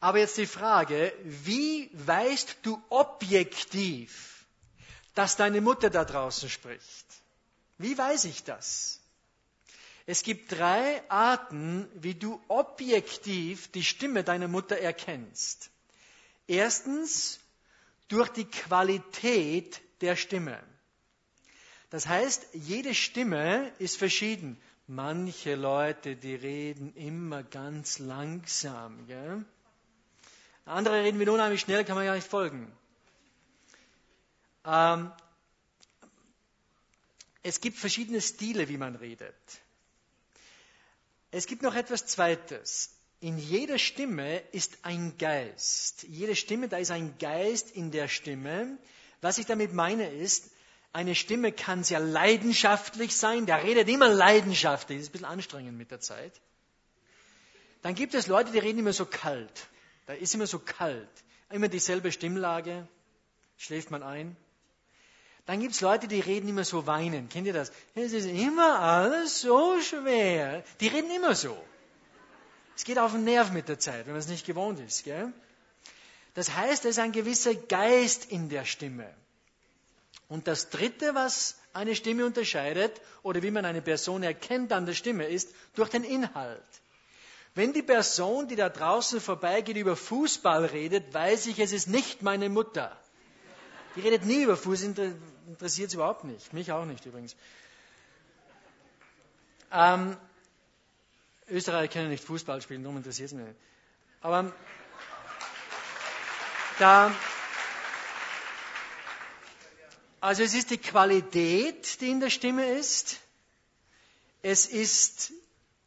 Aber 0.00 0.18
jetzt 0.18 0.38
die 0.38 0.46
Frage, 0.46 1.12
wie 1.24 1.90
weißt 1.92 2.56
du 2.62 2.82
objektiv, 2.88 4.46
dass 5.14 5.36
deine 5.36 5.60
Mutter 5.60 5.90
da 5.90 6.06
draußen 6.06 6.48
spricht? 6.48 7.06
Wie 7.76 7.96
weiß 7.96 8.24
ich 8.24 8.44
das? 8.44 8.98
Es 10.06 10.22
gibt 10.22 10.52
drei 10.52 11.02
Arten, 11.10 11.86
wie 11.94 12.14
du 12.14 12.40
objektiv 12.48 13.70
die 13.72 13.84
Stimme 13.84 14.24
deiner 14.24 14.48
Mutter 14.48 14.78
erkennst. 14.78 15.70
Erstens 16.46 17.41
durch 18.08 18.28
die 18.28 18.44
Qualität 18.44 19.80
der 20.00 20.16
Stimme. 20.16 20.62
Das 21.90 22.06
heißt, 22.06 22.46
jede 22.54 22.94
Stimme 22.94 23.72
ist 23.78 23.96
verschieden. 23.96 24.60
Manche 24.86 25.54
Leute, 25.54 26.16
die 26.16 26.34
reden 26.34 26.94
immer 26.94 27.42
ganz 27.42 27.98
langsam. 27.98 29.06
Gell? 29.06 29.44
Andere 30.64 31.02
reden 31.02 31.20
wieder 31.20 31.32
unheimlich 31.32 31.60
schnell, 31.60 31.84
kann 31.84 31.96
man 31.96 32.04
ja 32.06 32.14
nicht 32.14 32.26
folgen. 32.26 32.70
Ähm, 34.64 35.10
es 37.42 37.60
gibt 37.60 37.78
verschiedene 37.78 38.20
Stile, 38.20 38.68
wie 38.68 38.76
man 38.76 38.94
redet. 38.96 39.34
Es 41.30 41.46
gibt 41.46 41.62
noch 41.62 41.74
etwas 41.74 42.06
Zweites 42.06 42.90
in 43.22 43.38
jeder 43.38 43.78
Stimme 43.78 44.42
ist 44.52 44.78
ein 44.82 45.16
Geist. 45.16 46.02
Jede 46.02 46.36
Stimme, 46.36 46.68
da 46.68 46.76
ist 46.76 46.90
ein 46.90 47.14
Geist 47.18 47.70
in 47.70 47.90
der 47.90 48.08
Stimme. 48.08 48.76
Was 49.22 49.38
ich 49.38 49.46
damit 49.46 49.72
meine 49.72 50.10
ist, 50.10 50.50
Eine 50.94 51.14
Stimme 51.14 51.52
kann 51.52 51.84
sehr 51.84 52.00
leidenschaftlich 52.00 53.16
sein, 53.16 53.46
der 53.46 53.64
redet 53.64 53.88
immer 53.88 54.08
leidenschaftlich, 54.08 54.98
das 54.98 55.04
ist 55.04 55.08
ein 55.08 55.12
bisschen 55.12 55.26
anstrengend 55.26 55.78
mit 55.78 55.90
der 55.90 56.00
Zeit. 56.00 56.32
Dann 57.80 57.94
gibt 57.94 58.14
es 58.14 58.26
Leute, 58.26 58.52
die 58.52 58.58
reden 58.58 58.80
immer 58.80 58.92
so 58.92 59.06
kalt. 59.06 59.68
Da 60.06 60.12
ist 60.12 60.34
immer 60.34 60.46
so 60.46 60.58
kalt. 60.58 61.08
Immer 61.50 61.68
dieselbe 61.68 62.12
Stimmlage, 62.12 62.86
schläft 63.56 63.90
man 63.90 64.02
ein. 64.02 64.36
Dann 65.46 65.60
gibt 65.60 65.74
es 65.74 65.80
Leute, 65.80 66.08
die 66.08 66.20
reden 66.20 66.48
immer 66.48 66.64
so 66.64 66.86
weinen. 66.86 67.28
Kennt 67.28 67.46
ihr 67.46 67.52
das? 67.52 67.72
Es 67.94 68.12
ist 68.12 68.26
immer 68.26 68.78
alles 68.78 69.40
so 69.40 69.80
schwer. 69.80 70.62
Die 70.80 70.88
reden 70.88 71.10
immer 71.10 71.34
so. 71.34 71.56
Es 72.76 72.84
geht 72.84 72.98
auf 72.98 73.12
den 73.12 73.24
Nerv 73.24 73.52
mit 73.52 73.68
der 73.68 73.78
Zeit, 73.78 74.06
wenn 74.06 74.12
man 74.12 74.20
es 74.20 74.28
nicht 74.28 74.46
gewohnt 74.46 74.80
ist. 74.80 75.04
Gell? 75.04 75.32
Das 76.34 76.54
heißt, 76.56 76.84
es 76.84 76.92
ist 76.92 76.98
ein 76.98 77.12
gewisser 77.12 77.54
Geist 77.54 78.30
in 78.30 78.48
der 78.48 78.64
Stimme. 78.64 79.12
Und 80.28 80.46
das 80.46 80.70
Dritte, 80.70 81.14
was 81.14 81.56
eine 81.74 81.94
Stimme 81.94 82.24
unterscheidet, 82.24 83.00
oder 83.22 83.42
wie 83.42 83.50
man 83.50 83.64
eine 83.64 83.82
Person 83.82 84.22
erkennt 84.22 84.72
an 84.72 84.86
der 84.86 84.94
Stimme, 84.94 85.26
ist 85.26 85.50
durch 85.74 85.90
den 85.90 86.04
Inhalt. 86.04 86.62
Wenn 87.54 87.74
die 87.74 87.82
Person, 87.82 88.48
die 88.48 88.56
da 88.56 88.70
draußen 88.70 89.20
vorbeigeht, 89.20 89.76
über 89.76 89.94
Fußball 89.94 90.64
redet, 90.64 91.12
weiß 91.12 91.46
ich, 91.46 91.58
es 91.58 91.72
ist 91.72 91.86
nicht 91.86 92.22
meine 92.22 92.48
Mutter. 92.48 92.96
Die 93.94 94.00
redet 94.00 94.24
nie 94.24 94.42
über 94.42 94.56
Fußball, 94.56 95.14
interessiert 95.46 95.88
es 95.88 95.94
überhaupt 95.94 96.24
nicht. 96.24 96.54
Mich 96.54 96.72
auch 96.72 96.86
nicht 96.86 97.04
übrigens. 97.04 97.36
Ähm, 99.70 100.16
Österreicher 101.48 101.92
können 101.92 102.10
nicht 102.10 102.24
Fußball 102.24 102.62
spielen, 102.62 102.82
darum 102.82 102.96
interessiert 102.96 103.26
es 103.26 103.32
mich 103.34 103.46
nicht. 103.46 103.58
Aber 104.20 104.52
da, 106.78 107.14
also 110.20 110.42
es 110.42 110.54
ist 110.54 110.70
die 110.70 110.78
Qualität, 110.78 112.00
die 112.00 112.10
in 112.10 112.20
der 112.20 112.30
Stimme 112.30 112.70
ist. 112.78 113.18
Es 114.42 114.66
ist 114.66 115.32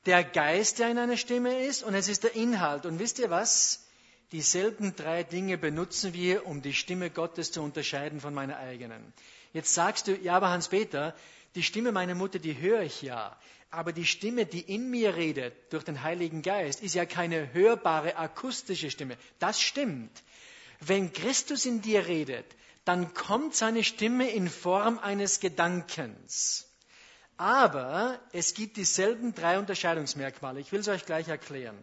der 0.05 0.23
Geist, 0.23 0.79
der 0.79 0.89
in 0.89 0.97
einer 0.97 1.17
Stimme 1.17 1.65
ist. 1.65 1.83
Und 1.83 1.95
es 1.95 2.07
ist 2.07 2.23
der 2.23 2.35
Inhalt. 2.35 2.85
Und 2.85 2.99
wisst 2.99 3.19
ihr 3.19 3.29
was? 3.29 3.85
Dieselben 4.31 4.95
drei 4.95 5.23
Dinge 5.23 5.57
benutzen 5.57 6.13
wir, 6.13 6.45
um 6.45 6.61
die 6.61 6.73
Stimme 6.73 7.09
Gottes 7.09 7.51
zu 7.51 7.61
unterscheiden 7.61 8.19
von 8.19 8.33
meiner 8.33 8.57
eigenen. 8.57 9.13
Jetzt 9.53 9.73
sagst 9.73 10.07
du, 10.07 10.17
ja, 10.17 10.35
aber 10.35 10.49
Hans-Peter, 10.49 11.15
die 11.55 11.63
Stimme 11.63 11.91
meiner 11.91 12.15
Mutter, 12.15 12.39
die 12.39 12.57
höre 12.57 12.81
ich 12.81 13.01
ja. 13.01 13.37
Aber 13.71 13.91
die 13.91 14.05
Stimme, 14.05 14.45
die 14.45 14.61
in 14.61 14.89
mir 14.89 15.15
redet, 15.15 15.53
durch 15.71 15.83
den 15.83 16.01
Heiligen 16.01 16.41
Geist, 16.41 16.81
ist 16.81 16.95
ja 16.95 17.05
keine 17.05 17.53
hörbare 17.53 18.15
akustische 18.15 18.89
Stimme. 18.89 19.17
Das 19.39 19.61
stimmt. 19.61 20.11
Wenn 20.79 21.11
Christus 21.11 21.65
in 21.65 21.81
dir 21.81 22.07
redet, 22.07 22.45
dann 22.85 23.13
kommt 23.13 23.55
seine 23.55 23.83
Stimme 23.83 24.29
in 24.29 24.49
Form 24.49 24.99
eines 24.99 25.39
Gedankens. 25.39 26.67
Aber 27.37 28.19
es 28.31 28.53
gibt 28.53 28.77
dieselben 28.77 29.33
drei 29.33 29.59
Unterscheidungsmerkmale. 29.59 30.59
Ich 30.61 30.71
will 30.71 30.79
es 30.79 30.87
euch 30.87 31.05
gleich 31.05 31.27
erklären. 31.27 31.77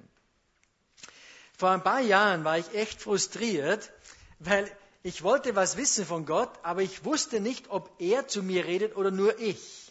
Vor 1.58 1.70
ein 1.70 1.82
paar 1.82 2.00
Jahren 2.00 2.44
war 2.44 2.58
ich 2.58 2.72
echt 2.74 3.02
frustriert, 3.02 3.92
weil 4.38 4.70
ich 5.02 5.22
wollte 5.22 5.54
was 5.56 5.76
wissen 5.76 6.06
von 6.06 6.24
Gott, 6.26 6.50
aber 6.62 6.82
ich 6.82 7.04
wusste 7.04 7.40
nicht, 7.40 7.70
ob 7.70 7.90
er 8.00 8.28
zu 8.28 8.42
mir 8.42 8.64
redet 8.64 8.96
oder 8.96 9.10
nur 9.10 9.38
ich. 9.40 9.81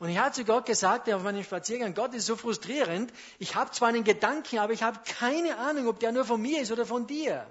Und 0.00 0.08
ich 0.08 0.16
habe 0.16 0.32
zu 0.32 0.46
Gott 0.46 0.64
gesagt, 0.64 1.12
auf 1.12 1.22
meinem 1.22 1.44
Spaziergang, 1.44 1.92
Gott 1.92 2.14
ist 2.14 2.24
so 2.24 2.34
frustrierend, 2.34 3.12
ich 3.38 3.54
habe 3.54 3.70
zwar 3.70 3.90
einen 3.90 4.02
Gedanken, 4.02 4.58
aber 4.58 4.72
ich 4.72 4.82
habe 4.82 4.98
keine 5.04 5.58
Ahnung, 5.58 5.88
ob 5.88 6.00
der 6.00 6.10
nur 6.10 6.24
von 6.24 6.40
mir 6.40 6.62
ist 6.62 6.72
oder 6.72 6.86
von 6.86 7.06
dir. 7.06 7.46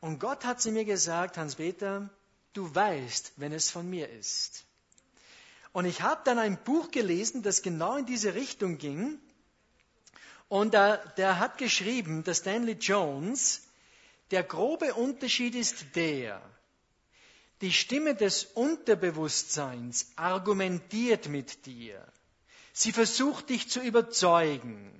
Und 0.00 0.18
Gott 0.18 0.44
hat 0.44 0.60
zu 0.60 0.72
mir 0.72 0.84
gesagt, 0.84 1.38
Hans-Peter, 1.38 2.10
du 2.54 2.74
weißt, 2.74 3.34
wenn 3.36 3.52
es 3.52 3.70
von 3.70 3.88
mir 3.88 4.10
ist. 4.10 4.64
Und 5.72 5.84
ich 5.84 6.02
habe 6.02 6.22
dann 6.24 6.40
ein 6.40 6.58
Buch 6.64 6.90
gelesen, 6.90 7.42
das 7.44 7.62
genau 7.62 7.98
in 7.98 8.06
diese 8.06 8.34
Richtung 8.34 8.76
ging. 8.76 9.20
Und 10.48 10.74
äh, 10.74 10.98
der 11.16 11.38
hat 11.38 11.58
geschrieben, 11.58 12.24
der 12.24 12.34
Stanley 12.34 12.72
Jones, 12.72 13.62
der 14.32 14.42
grobe 14.42 14.94
Unterschied 14.94 15.54
ist 15.54 15.94
der, 15.94 16.42
die 17.64 17.72
Stimme 17.72 18.14
des 18.14 18.44
Unterbewusstseins 18.44 20.12
argumentiert 20.16 21.30
mit 21.30 21.64
dir. 21.64 22.06
Sie 22.74 22.92
versucht 22.92 23.48
dich 23.48 23.70
zu 23.70 23.80
überzeugen. 23.80 24.92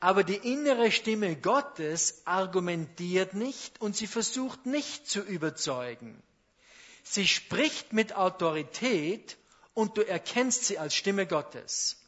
Aber 0.00 0.24
die 0.24 0.34
innere 0.34 0.90
Stimme 0.90 1.36
Gottes 1.36 2.22
argumentiert 2.24 3.34
nicht 3.34 3.80
und 3.80 3.94
sie 3.94 4.08
versucht 4.08 4.66
nicht 4.66 5.08
zu 5.08 5.20
überzeugen. 5.20 6.20
Sie 7.04 7.28
spricht 7.28 7.92
mit 7.92 8.16
Autorität 8.16 9.36
und 9.72 9.96
du 9.96 10.02
erkennst 10.02 10.64
sie 10.64 10.80
als 10.80 10.92
Stimme 10.92 11.24
Gottes. 11.24 11.98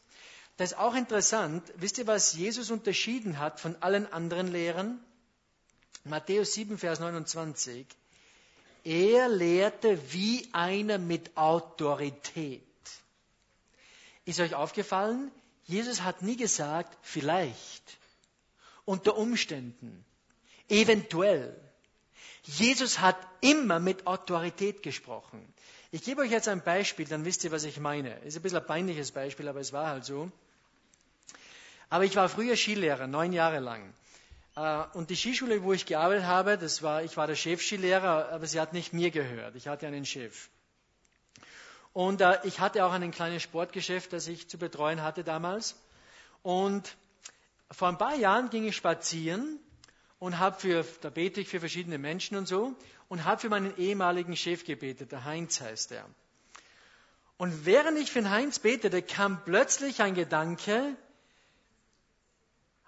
Das 0.56 0.72
ist 0.72 0.78
auch 0.78 0.96
interessant. 0.96 1.62
Wisst 1.76 1.98
ihr, 1.98 2.08
was 2.08 2.32
Jesus 2.32 2.72
unterschieden 2.72 3.38
hat 3.38 3.60
von 3.60 3.76
allen 3.76 4.12
anderen 4.12 4.48
Lehrern? 4.48 4.98
Matthäus 6.02 6.54
7, 6.54 6.78
Vers 6.78 6.98
29. 6.98 7.86
Er 8.84 9.28
lehrte 9.28 10.12
wie 10.12 10.48
einer 10.52 10.98
mit 10.98 11.36
Autorität. 11.36 12.62
Ist 14.24 14.40
euch 14.40 14.54
aufgefallen? 14.54 15.30
Jesus 15.64 16.02
hat 16.02 16.22
nie 16.22 16.36
gesagt, 16.36 16.96
vielleicht, 17.02 17.98
unter 18.84 19.16
Umständen, 19.16 20.04
eventuell. 20.68 21.54
Jesus 22.44 23.00
hat 23.00 23.18
immer 23.42 23.78
mit 23.78 24.06
Autorität 24.06 24.82
gesprochen. 24.82 25.46
Ich 25.90 26.02
gebe 26.02 26.22
euch 26.22 26.30
jetzt 26.30 26.48
ein 26.48 26.62
Beispiel, 26.62 27.06
dann 27.06 27.24
wisst 27.24 27.44
ihr, 27.44 27.52
was 27.52 27.64
ich 27.64 27.80
meine. 27.80 28.18
Ist 28.20 28.36
ein 28.36 28.42
bisschen 28.42 28.58
ein 28.58 28.66
peinliches 28.66 29.12
Beispiel, 29.12 29.48
aber 29.48 29.60
es 29.60 29.72
war 29.72 29.88
halt 29.88 30.04
so. 30.04 30.30
Aber 31.90 32.04
ich 32.04 32.16
war 32.16 32.28
früher 32.28 32.56
Skilehrer, 32.56 33.06
neun 33.06 33.32
Jahre 33.32 33.60
lang. 33.60 33.92
Äh, 34.58 34.84
und 34.94 35.10
die 35.10 35.16
Skischule, 35.16 35.62
wo 35.62 35.72
ich 35.72 35.86
gearbeitet 35.86 36.26
habe, 36.26 36.58
das 36.58 36.82
war, 36.82 37.04
ich 37.04 37.16
war 37.16 37.26
der 37.26 37.36
Chefskilehrer, 37.36 38.30
aber 38.32 38.46
sie 38.46 38.60
hat 38.60 38.72
nicht 38.72 38.92
mir 38.92 39.10
gehört. 39.10 39.54
Ich 39.54 39.68
hatte 39.68 39.86
einen 39.86 40.04
Chef. 40.04 40.48
Und 41.92 42.20
äh, 42.20 42.38
ich 42.42 42.58
hatte 42.58 42.84
auch 42.84 42.92
ein 42.92 43.10
kleines 43.12 43.42
Sportgeschäft, 43.42 44.12
das 44.12 44.26
ich 44.26 44.48
zu 44.48 44.58
betreuen 44.58 45.02
hatte 45.02 45.22
damals. 45.22 45.76
Und 46.42 46.96
vor 47.70 47.88
ein 47.88 47.98
paar 47.98 48.16
Jahren 48.16 48.50
ging 48.50 48.66
ich 48.66 48.76
spazieren 48.76 49.60
und 50.18 50.38
habe 50.38 50.58
für, 50.58 50.84
da 51.02 51.10
bete 51.10 51.40
ich 51.40 51.48
für 51.48 51.60
verschiedene 51.60 51.98
Menschen 51.98 52.36
und 52.36 52.48
so, 52.48 52.74
und 53.08 53.24
habe 53.24 53.40
für 53.40 53.48
meinen 53.48 53.76
ehemaligen 53.76 54.36
Chef 54.36 54.64
gebetet, 54.64 55.12
der 55.12 55.24
Heinz 55.24 55.60
heißt 55.60 55.92
er. 55.92 56.04
Und 57.36 57.64
während 57.64 57.98
ich 57.98 58.10
für 58.10 58.20
den 58.20 58.30
Heinz 58.30 58.58
betete, 58.58 59.00
kam 59.02 59.44
plötzlich 59.44 60.02
ein 60.02 60.14
Gedanke, 60.14 60.96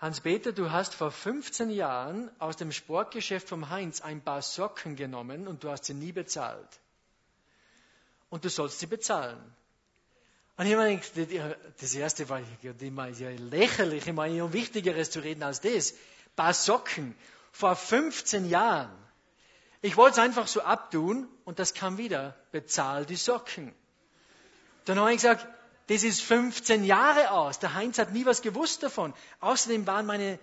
Hans-Peter, 0.00 0.52
du 0.52 0.70
hast 0.70 0.94
vor 0.94 1.10
15 1.10 1.70
Jahren 1.70 2.30
aus 2.38 2.56
dem 2.56 2.72
Sportgeschäft 2.72 3.48
vom 3.48 3.68
Heinz 3.68 4.00
ein 4.00 4.22
paar 4.22 4.40
Socken 4.40 4.96
genommen 4.96 5.46
und 5.46 5.62
du 5.62 5.70
hast 5.70 5.84
sie 5.84 5.94
nie 5.94 6.12
bezahlt 6.12 6.80
und 8.30 8.44
du 8.44 8.48
sollst 8.48 8.78
sie 8.78 8.86
bezahlen. 8.86 9.38
Und 10.56 10.66
ich 10.66 10.74
meine, 10.74 11.00
das 11.80 11.94
erste 11.94 12.28
war 12.30 12.40
ja 12.62 13.30
lächerlich, 13.36 14.06
ich 14.06 14.12
meine, 14.12 14.44
um 14.44 14.52
Wichtigeres 14.54 15.10
zu 15.10 15.20
reden 15.20 15.42
als 15.42 15.60
das. 15.60 15.92
Ein 15.92 16.36
paar 16.36 16.54
Socken 16.54 17.14
vor 17.52 17.76
15 17.76 18.48
Jahren. 18.48 18.90
Ich 19.82 19.96
wollte 19.96 20.12
es 20.12 20.18
einfach 20.18 20.46
so 20.46 20.62
abtun 20.62 21.28
und 21.44 21.58
das 21.58 21.74
kam 21.74 21.98
wieder. 21.98 22.36
Bezahl 22.52 23.06
die 23.06 23.16
Socken. 23.16 23.74
Dann 24.84 24.98
habe 24.98 25.10
ich 25.10 25.16
gesagt, 25.16 25.46
das 25.90 26.04
ist 26.04 26.22
15 26.22 26.84
Jahre 26.84 27.32
aus. 27.32 27.58
Der 27.58 27.74
Heinz 27.74 27.98
hat 27.98 28.12
nie 28.12 28.24
was 28.24 28.42
gewusst 28.42 28.84
davon. 28.84 29.12
Außerdem 29.40 29.88
waren 29.88 30.06
meine 30.06 30.38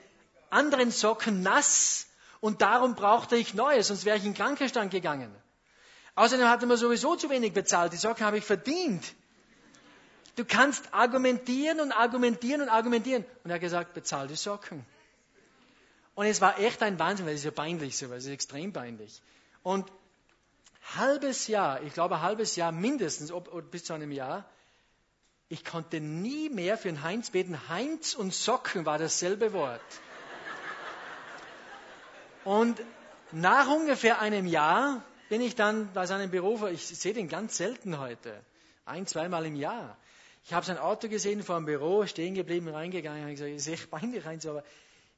anderen 0.49 0.91
Socken 0.91 1.41
nass 1.41 2.07
und 2.41 2.61
darum 2.61 2.95
brauchte 2.95 3.37
ich 3.37 3.53
neue, 3.53 3.81
sonst 3.81 4.03
wäre 4.03 4.17
ich 4.17 4.25
in 4.25 4.33
den 4.33 4.37
Krankenstand 4.37 4.91
gegangen. 4.91 5.33
Außerdem 6.15 6.49
hatte 6.49 6.65
man 6.65 6.75
sowieso 6.75 7.15
zu 7.15 7.29
wenig 7.29 7.53
bezahlt. 7.53 7.93
Die 7.93 7.97
Socken 7.97 8.25
habe 8.25 8.39
ich 8.39 8.43
verdient. 8.43 9.15
Du 10.35 10.43
kannst 10.43 10.93
argumentieren 10.93 11.79
und 11.79 11.93
argumentieren 11.93 12.63
und 12.63 12.67
argumentieren. 12.67 13.23
Und 13.45 13.49
er 13.49 13.53
hat 13.53 13.61
gesagt, 13.61 13.93
bezahl 13.93 14.27
die 14.27 14.35
Socken. 14.35 14.85
Und 16.13 16.25
es 16.25 16.41
war 16.41 16.59
echt 16.59 16.83
ein 16.83 16.99
Wahnsinn, 16.99 17.25
weil 17.25 17.35
es 17.35 17.39
ist 17.39 17.45
ja 17.45 17.51
peinlich 17.51 17.95
so, 17.95 18.09
weil 18.09 18.17
es 18.17 18.25
ist 18.25 18.31
extrem 18.31 18.73
peinlich. 18.73 19.21
Und 19.63 19.89
halbes 20.97 21.47
Jahr, 21.47 21.81
ich 21.83 21.93
glaube 21.93 22.15
ein 22.15 22.21
halbes 22.21 22.57
Jahr 22.57 22.73
mindestens, 22.73 23.31
ob, 23.31 23.71
bis 23.71 23.85
zu 23.85 23.93
einem 23.93 24.11
Jahr, 24.11 24.43
ich 25.49 25.63
konnte 25.63 26.01
nie 26.01 26.49
mehr 26.49 26.77
für 26.77 26.89
den 26.89 27.03
Heinz 27.03 27.29
beten. 27.29 27.57
Heinz 27.69 28.13
und 28.13 28.33
Socken 28.33 28.85
war 28.85 28.97
dasselbe 28.97 29.53
Wort. 29.53 29.81
Und 32.43 32.81
nach 33.31 33.67
ungefähr 33.67 34.19
einem 34.21 34.45
Jahr 34.45 35.03
bin 35.29 35.41
ich 35.41 35.55
dann 35.55 35.91
bei 35.93 36.05
seinem 36.05 36.31
Büro, 36.31 36.65
ich 36.67 36.85
sehe 36.85 37.13
den 37.13 37.27
ganz 37.27 37.57
selten 37.57 37.99
heute, 37.99 38.39
ein, 38.85 39.05
zweimal 39.05 39.45
im 39.45 39.55
Jahr. 39.55 39.97
Ich 40.45 40.53
habe 40.53 40.65
sein 40.65 40.77
Auto 40.77 41.09
gesehen 41.09 41.43
vor 41.43 41.57
dem 41.57 41.65
Büro, 41.65 42.05
stehen 42.05 42.35
geblieben, 42.35 42.69
reingegangen, 42.69 43.21
habe 43.21 43.31
gesagt, 43.31 43.51
ist 43.51 43.67
echt 43.67 43.91
peinlich 43.91 44.25
rein, 44.25 44.39
aber 44.47 44.63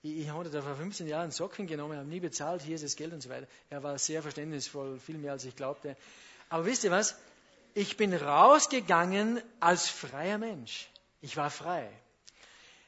ich, 0.02 0.22
ich 0.22 0.30
hatte 0.32 0.50
da 0.50 0.62
vor 0.62 0.76
15 0.76 1.08
Jahren 1.08 1.30
Socken 1.30 1.68
genommen, 1.68 1.98
habe 1.98 2.08
nie 2.08 2.20
bezahlt, 2.20 2.64
hier 2.64 2.76
ist 2.76 2.84
das 2.84 2.96
Geld 2.96 3.14
und 3.14 3.22
so 3.22 3.30
weiter. 3.30 3.48
Er 3.70 3.84
war 3.84 3.98
sehr 4.00 4.24
verständnisvoll, 4.24 5.00
viel 5.00 5.20
mehr 5.20 5.34
als 5.34 5.46
ich 5.46 5.56
glaubte. 5.56 5.96
Aber 6.50 6.66
wisst 6.66 6.84
ihr 6.84 6.90
was? 6.90 7.16
Ich 7.80 7.96
bin 7.96 8.14
rausgegangen 8.14 9.42
als 9.62 9.88
freier 9.88 10.38
Mensch. 10.38 10.90
Ich 11.22 11.38
war 11.38 11.50
frei. 11.50 11.90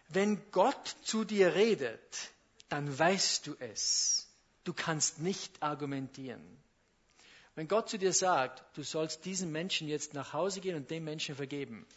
Wenn 0.09 0.51
Gott 0.51 0.97
zu 1.05 1.23
dir 1.23 1.55
redet, 1.55 2.29
dann 2.67 2.99
weißt 2.99 3.47
du 3.47 3.55
es. 3.59 4.27
Du 4.65 4.73
kannst 4.73 5.19
nicht 5.19 5.63
argumentieren. 5.63 6.43
Wenn 7.55 7.69
Gott 7.69 7.87
zu 7.87 7.97
dir 7.97 8.11
sagt, 8.11 8.65
du 8.75 8.83
sollst 8.83 9.23
diesem 9.23 9.53
Menschen 9.53 9.87
jetzt 9.87 10.13
nach 10.13 10.33
Hause 10.33 10.59
gehen 10.59 10.75
und 10.75 10.91
dem 10.91 11.05
Menschen 11.05 11.37
vergeben, 11.37 11.87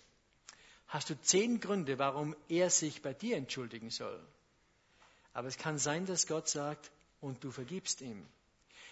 hast 0.87 1.11
du 1.11 1.20
zehn 1.20 1.59
Gründe, 1.59 1.98
warum 1.98 2.37
er 2.48 2.70
sich 2.70 3.02
bei 3.02 3.12
dir 3.12 3.37
entschuldigen 3.37 3.90
soll. 3.90 4.24
Aber 5.33 5.48
es 5.48 5.59
kann 5.59 5.78
sein, 5.78 6.07
dass 6.07 6.28
Gott 6.28 6.48
sagt, 6.48 6.92
und 7.20 7.42
du 7.42 7.50
vergibst 7.50 8.02
ihm. 8.02 8.24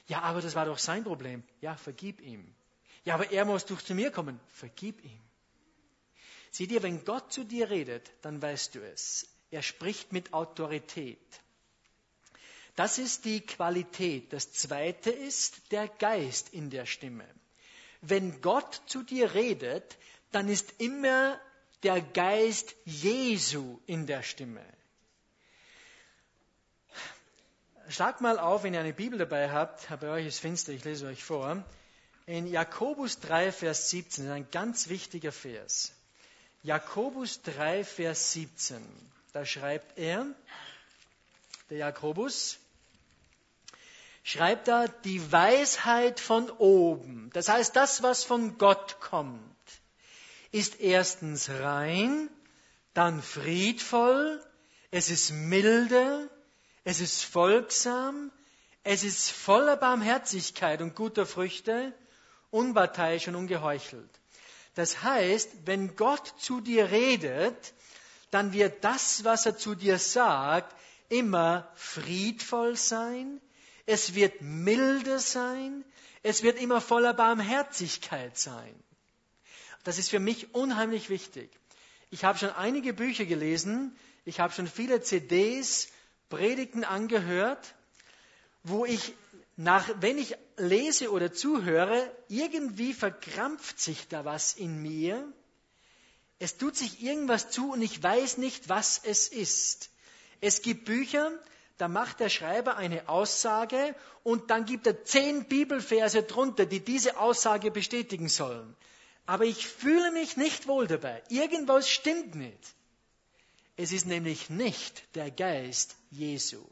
Ja, 0.09 0.23
aber 0.23 0.41
das 0.41 0.57
war 0.57 0.65
doch 0.65 0.79
sein 0.79 1.05
Problem. 1.05 1.45
Ja, 1.61 1.77
vergib 1.77 2.21
ihm. 2.21 2.53
Ja, 3.05 3.15
aber 3.15 3.31
er 3.31 3.45
muss 3.45 3.67
durch 3.67 3.85
zu 3.85 3.95
mir 3.95 4.11
kommen. 4.11 4.39
Vergib 4.53 5.05
ihm. 5.05 5.21
Sieh 6.51 6.67
dir, 6.67 6.83
wenn 6.83 7.05
Gott 7.05 7.33
zu 7.33 7.45
dir 7.45 7.71
redet, 7.71 8.11
dann 8.23 8.41
weißt 8.41 8.75
du 8.75 8.81
es. 8.81 9.27
Er 9.51 9.63
spricht 9.63 10.13
mit 10.13 10.33
Autorität. 10.33 11.19
Das 12.77 12.99
ist 12.99 13.25
die 13.25 13.41
Qualität. 13.41 14.33
Das 14.33 14.53
zweite 14.53 15.11
ist 15.11 15.73
der 15.73 15.89
Geist 15.89 16.53
in 16.53 16.71
der 16.71 16.87
Stimme. 16.87 17.27
Wenn 18.01 18.41
Gott 18.41 18.83
zu 18.87 19.03
dir 19.03 19.35
redet, 19.35 19.97
dann 20.31 20.49
ist 20.49 20.81
immer 20.81 21.41
der 21.83 22.01
Geist 22.01 22.75
Jesu 22.85 23.79
in 23.87 24.07
der 24.07 24.23
Stimme. 24.23 24.65
Schlag 27.89 28.21
mal 28.21 28.39
auf, 28.39 28.63
wenn 28.63 28.75
ihr 28.75 28.81
eine 28.81 28.93
Bibel 28.93 29.19
dabei 29.19 29.51
habt, 29.51 29.89
bei 30.01 30.09
euch 30.09 30.27
ist 30.27 30.39
finster, 30.39 30.73
ich 30.73 30.85
lese 30.85 31.07
euch 31.07 31.23
vor. 31.23 31.63
In 32.27 32.47
Jakobus 32.47 33.19
3, 33.19 33.51
Vers 33.51 33.91
17, 33.91 34.31
ein 34.31 34.47
ganz 34.53 34.89
wichtiger 34.89 35.33
Vers. 35.33 35.93
Jakobus 36.63 37.43
3, 37.43 37.83
Vers 37.83 38.33
17, 38.35 38.81
da 39.33 39.45
schreibt 39.45 39.99
er, 39.99 40.27
der 41.69 41.79
Jakobus, 41.79 42.59
schreibt 44.23 44.69
er 44.69 44.87
die 44.87 45.33
Weisheit 45.33 46.21
von 46.21 46.49
oben. 46.51 47.31
Das 47.33 47.49
heißt, 47.49 47.75
das, 47.75 48.05
was 48.05 48.23
von 48.23 48.57
Gott 48.57 49.01
kommt, 49.01 49.41
ist 50.53 50.79
erstens 50.79 51.51
rein, 51.51 52.31
dann 52.95 53.21
friedvoll, 53.21 54.41
es 54.93 55.11
ist 55.11 55.33
milde, 55.33 56.31
es 56.85 57.01
ist 57.01 57.25
folgsam, 57.25 58.31
es 58.85 59.03
ist 59.03 59.33
voller 59.33 59.77
Barmherzigkeit 59.77 60.83
und 60.83 60.95
guter 60.95 61.27
Früchte, 61.27 61.93
unparteiisch 62.53 63.27
und 63.27 63.35
ungeheuchelt. 63.35 64.11
Das 64.75 65.03
heißt, 65.03 65.51
wenn 65.65 65.97
Gott 65.97 66.35
zu 66.39 66.61
dir 66.61 66.91
redet, 66.91 67.75
dann 68.31 68.53
wird 68.53 68.85
das, 68.85 69.25
was 69.25 69.45
er 69.45 69.57
zu 69.57 69.75
dir 69.75 69.99
sagt, 69.99 70.75
immer 71.09 71.69
friedvoll 71.75 72.77
sein, 72.77 73.41
es 73.85 74.15
wird 74.15 74.41
milde 74.41 75.19
sein, 75.19 75.85
es 76.23 76.43
wird 76.43 76.59
immer 76.59 76.81
voller 76.81 77.13
Barmherzigkeit 77.13 78.39
sein. 78.39 78.75
Das 79.85 79.99
ist 79.99 80.11
für 80.11 80.21
mich 80.21 80.55
unheimlich 80.55 81.11
wichtig. 81.11 81.51
Ich 82.11 82.25
habe 82.25 82.39
schon 82.39 82.51
einige 82.51 82.93
Bücher 82.93 83.25
gelesen, 83.25 83.97
ich 84.25 84.39
habe 84.41 84.53
schon 84.53 84.69
viele 84.69 85.03
CDs, 85.03 85.89
Predigten 86.29 86.85
angehört, 86.85 87.75
wo 88.63 88.87
ich 88.87 89.15
nach, 89.57 89.89
wenn 90.01 90.19
ich 90.19 90.35
lese 90.57 91.11
oder 91.11 91.33
zuhöre, 91.33 92.11
irgendwie 92.29 92.95
verkrampft 92.95 93.79
sich 93.81 94.09
da 94.09 94.25
was 94.25 94.55
in 94.55 94.81
mir. 94.81 95.31
Es 96.39 96.57
tut 96.57 96.77
sich 96.77 97.03
irgendwas 97.03 97.51
zu 97.51 97.73
und 97.73 97.83
ich 97.83 98.03
weiß 98.03 98.39
nicht, 98.39 98.69
was 98.69 99.01
es 99.05 99.29
ist. 99.29 99.91
Es 100.41 100.63
gibt 100.63 100.87
Bücher, 100.87 101.31
da 101.79 101.89
macht 101.89 102.21
der 102.21 102.29
Schreiber 102.29 102.77
eine 102.77 103.09
Aussage 103.09 103.95
und 104.23 104.51
dann 104.51 104.65
gibt 104.65 104.87
er 104.87 105.05
zehn 105.05 105.45
Bibelverse 105.45 106.23
drunter, 106.23 106.67
die 106.67 106.81
diese 106.81 107.19
Aussage 107.19 107.71
bestätigen 107.71 108.29
sollen. 108.29 108.77
Aber 109.27 109.45
ich 109.45 109.67
fühle 109.67 110.11
mich 110.13 110.37
nicht 110.37 110.67
wohl 110.67 110.87
dabei. 110.87 111.23
Irgendwas 111.29 111.89
stimmt 111.89 112.35
nicht. 112.35 112.75
Es 113.77 113.93
ist 113.93 114.07
nämlich 114.07 114.51
nicht 114.51 115.03
der 115.15 115.31
Geist 115.31 115.97
Jesu. 116.11 116.65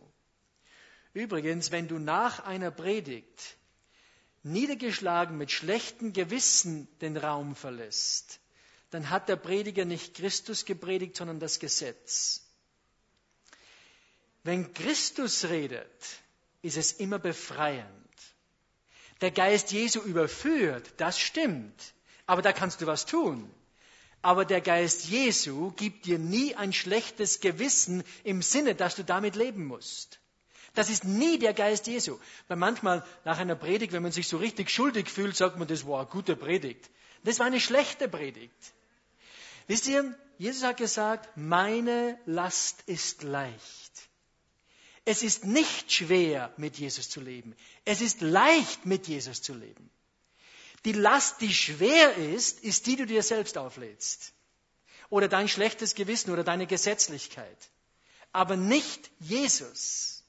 Übrigens, 1.13 1.71
wenn 1.71 1.89
du 1.89 1.99
nach 1.99 2.41
einer 2.45 2.71
Predigt 2.71 3.57
niedergeschlagen 4.43 5.37
mit 5.37 5.51
schlechtem 5.51 6.13
Gewissen 6.13 6.89
den 7.01 7.17
Raum 7.17 7.55
verlässt, 7.57 8.41
dann 8.91 9.11
hat 9.11 9.29
der 9.29 9.37
Prediger 9.37 9.85
nicht 9.85 10.15
Christus 10.15 10.65
gepredigt, 10.65 11.17
sondern 11.17 11.41
das 11.41 11.59
Gesetz. 11.59 12.43
Wenn 14.43 14.73
Christus 14.73 15.45
redet, 15.45 15.87
ist 16.63 16.77
es 16.77 16.93
immer 16.93 17.19
befreiend. 17.19 17.87
Der 19.21 19.31
Geist 19.31 19.71
Jesu 19.71 20.01
überführt, 20.01 20.95
das 20.97 21.19
stimmt, 21.19 21.93
aber 22.27 22.41
da 22.41 22.53
kannst 22.53 22.81
du 22.81 22.87
was 22.87 23.05
tun. 23.05 23.53
Aber 24.23 24.45
der 24.45 24.61
Geist 24.61 25.07
Jesu 25.07 25.73
gibt 25.73 26.07
dir 26.07 26.19
nie 26.19 26.55
ein 26.55 26.73
schlechtes 26.73 27.41
Gewissen 27.41 28.03
im 28.25 28.43
Sinne, 28.43 28.75
dass 28.75 28.97
du 28.97 29.05
damit 29.05 29.37
leben 29.37 29.67
musst. 29.67 30.20
Das 30.75 30.91
ist 30.91 31.05
nie 31.05 31.39
der 31.39 31.55
Geist 31.55 31.87
Jesu. 31.87 32.19
Weil 32.49 32.57
manchmal 32.57 33.05
nach 33.25 33.39
einer 33.39 33.57
Predigt, 33.57 33.93
wenn 33.93 34.03
man 34.03 34.13
sich 34.13 34.29
so 34.29 34.37
richtig 34.37 34.71
schuldig 34.71 35.09
fühlt, 35.09 35.37
sagt 35.37 35.59
man, 35.59 35.69
das 35.69 35.87
war 35.87 36.01
eine 36.01 36.09
gute 36.09 36.37
Predigt. 36.37 36.91
Das 37.25 37.39
war 37.39 37.47
eine 37.47 37.61
schlechte 37.61 38.09
Predigt. 38.09 38.73
Wisst 39.67 39.87
ihr, 39.89 40.17
Jesus 40.39 40.63
hat 40.63 40.79
gesagt, 40.79 41.37
meine 41.37 42.19
Last 42.27 42.83
ist 42.87 43.23
leicht. 43.23 43.91
Es 45.05 45.23
ist 45.23 45.45
nicht 45.45 45.93
schwer, 45.93 46.53
mit 46.57 46.79
Jesus 46.79 47.09
zu 47.09 47.21
leben. 47.21 47.55
Es 47.85 48.01
ist 48.01 48.21
leicht, 48.21 48.87
mit 48.87 49.09
Jesus 49.09 49.43
zu 49.43 49.55
leben. 49.55 49.91
Die 50.85 50.93
Last, 50.93 51.41
die 51.41 51.53
schwer 51.53 52.17
ist, 52.17 52.61
ist 52.61 52.87
die, 52.87 52.97
die 52.97 53.03
du 53.03 53.07
dir 53.07 53.23
selbst 53.23 53.59
auflädst. 53.59 54.33
Oder 55.11 55.29
dein 55.29 55.49
schlechtes 55.49 55.95
Gewissen 55.95 56.31
oder 56.31 56.45
deine 56.45 56.67
Gesetzlichkeit. 56.67 57.71
Aber 58.33 58.57
nicht 58.57 59.11
Jesus. 59.19 60.20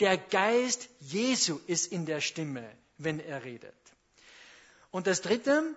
Der 0.00 0.16
Geist 0.16 0.88
Jesu 1.00 1.60
ist 1.66 1.92
in 1.92 2.06
der 2.06 2.20
Stimme, 2.20 2.68
wenn 2.98 3.20
er 3.20 3.44
redet. 3.44 3.74
Und 4.90 5.06
das 5.06 5.20
Dritte, 5.20 5.74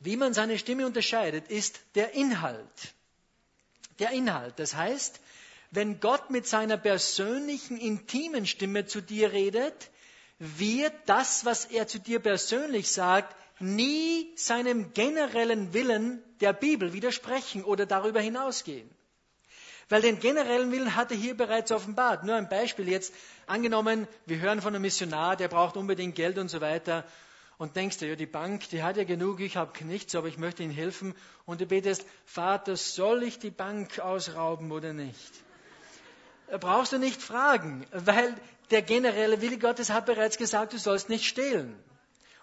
wie 0.00 0.16
man 0.16 0.34
seine 0.34 0.58
Stimme 0.58 0.86
unterscheidet, 0.86 1.48
ist 1.50 1.80
der 1.94 2.12
Inhalt. 2.12 2.94
Der 3.98 4.10
Inhalt. 4.10 4.58
Das 4.58 4.74
heißt, 4.74 5.20
wenn 5.70 6.00
Gott 6.00 6.30
mit 6.30 6.46
seiner 6.46 6.76
persönlichen, 6.76 7.78
intimen 7.78 8.46
Stimme 8.46 8.86
zu 8.86 9.00
dir 9.00 9.32
redet, 9.32 9.90
wird 10.38 10.94
das, 11.06 11.44
was 11.44 11.64
er 11.64 11.88
zu 11.88 11.98
dir 11.98 12.20
persönlich 12.20 12.90
sagt, 12.90 13.34
nie 13.60 14.32
seinem 14.36 14.92
generellen 14.92 15.72
Willen 15.72 16.22
der 16.40 16.52
Bibel 16.52 16.92
widersprechen 16.92 17.64
oder 17.64 17.86
darüber 17.86 18.20
hinausgehen. 18.20 18.88
Weil 19.88 20.02
den 20.02 20.20
generellen 20.20 20.70
Willen 20.70 20.94
hat 20.94 21.10
er 21.10 21.16
hier 21.16 21.36
bereits 21.36 21.72
offenbart. 21.72 22.24
Nur 22.24 22.36
ein 22.36 22.48
Beispiel 22.48 22.88
jetzt. 22.88 23.14
Angenommen, 23.46 24.06
wir 24.26 24.38
hören 24.38 24.60
von 24.60 24.74
einem 24.74 24.82
Missionar, 24.82 25.36
der 25.36 25.48
braucht 25.48 25.76
unbedingt 25.76 26.14
Geld 26.14 26.36
und 26.38 26.48
so 26.48 26.60
weiter. 26.60 27.04
Und 27.56 27.74
denkst 27.74 27.98
du, 27.98 28.06
ja, 28.06 28.14
die 28.14 28.26
Bank, 28.26 28.68
die 28.68 28.82
hat 28.82 28.96
ja 28.96 29.04
genug, 29.04 29.40
ich 29.40 29.56
habe 29.56 29.84
nichts, 29.84 30.14
aber 30.14 30.28
ich 30.28 30.38
möchte 30.38 30.62
ihnen 30.62 30.72
helfen. 30.72 31.14
Und 31.44 31.60
du 31.60 31.66
betest, 31.66 32.04
Vater, 32.24 32.76
soll 32.76 33.22
ich 33.22 33.38
die 33.38 33.50
Bank 33.50 33.98
ausrauben 33.98 34.70
oder 34.70 34.92
nicht? 34.92 35.32
Brauchst 36.60 36.92
du 36.92 36.98
nicht 36.98 37.20
fragen, 37.20 37.86
weil 37.92 38.34
der 38.70 38.82
generelle 38.82 39.40
Wille 39.40 39.58
Gottes 39.58 39.90
hat 39.90 40.06
bereits 40.06 40.38
gesagt, 40.38 40.72
du 40.72 40.78
sollst 40.78 41.08
nicht 41.08 41.24
stehlen. 41.24 41.76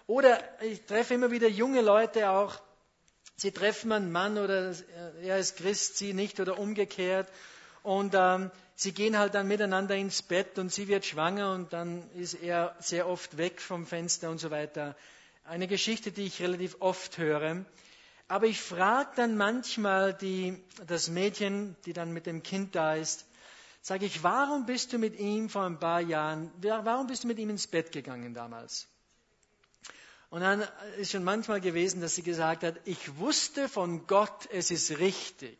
Oder 0.06 0.38
ich 0.62 0.84
treffe 0.84 1.14
immer 1.14 1.30
wieder 1.30 1.48
junge 1.48 1.80
Leute 1.80 2.30
auch, 2.30 2.60
sie 3.36 3.52
treffen 3.52 3.92
einen 3.92 4.10
Mann 4.10 4.38
oder 4.38 4.74
er 5.22 5.38
ist 5.38 5.56
Christ, 5.56 5.98
sie 5.98 6.14
nicht 6.14 6.40
oder 6.40 6.58
umgekehrt. 6.58 7.28
Und 7.82 8.14
ähm, 8.16 8.50
sie 8.74 8.92
gehen 8.92 9.16
halt 9.16 9.34
dann 9.34 9.46
miteinander 9.46 9.94
ins 9.94 10.22
Bett 10.22 10.58
und 10.58 10.72
sie 10.72 10.88
wird 10.88 11.04
schwanger 11.04 11.52
und 11.52 11.72
dann 11.72 12.10
ist 12.12 12.34
er 12.34 12.74
sehr 12.80 13.08
oft 13.08 13.36
weg 13.36 13.60
vom 13.60 13.86
Fenster 13.86 14.30
und 14.30 14.38
so 14.38 14.50
weiter. 14.50 14.96
Eine 15.44 15.68
Geschichte, 15.68 16.10
die 16.10 16.24
ich 16.24 16.42
relativ 16.42 16.76
oft 16.80 17.18
höre. 17.18 17.64
Aber 18.28 18.46
ich 18.46 18.60
frage 18.60 19.10
dann 19.14 19.36
manchmal 19.36 20.12
die, 20.12 20.60
das 20.88 21.08
Mädchen, 21.08 21.76
die 21.84 21.92
dann 21.92 22.12
mit 22.12 22.26
dem 22.26 22.42
Kind 22.42 22.74
da 22.74 22.96
ist, 22.96 23.24
sage 23.80 24.04
ich, 24.04 24.24
warum 24.24 24.66
bist 24.66 24.92
du 24.92 24.98
mit 24.98 25.16
ihm 25.20 25.48
vor 25.48 25.62
ein 25.62 25.78
paar 25.78 26.00
Jahren, 26.00 26.50
warum 26.60 27.06
bist 27.06 27.22
du 27.22 27.28
mit 27.28 27.38
ihm 27.38 27.50
ins 27.50 27.68
Bett 27.68 27.92
gegangen 27.92 28.34
damals? 28.34 28.88
Und 30.30 30.40
dann 30.40 30.66
ist 30.98 31.12
schon 31.12 31.24
manchmal 31.24 31.60
gewesen, 31.60 32.00
dass 32.00 32.16
sie 32.16 32.22
gesagt 32.22 32.62
hat, 32.64 32.76
ich 32.84 33.18
wusste 33.18 33.68
von 33.68 34.06
Gott, 34.06 34.48
es 34.50 34.70
ist 34.70 34.98
richtig. 34.98 35.58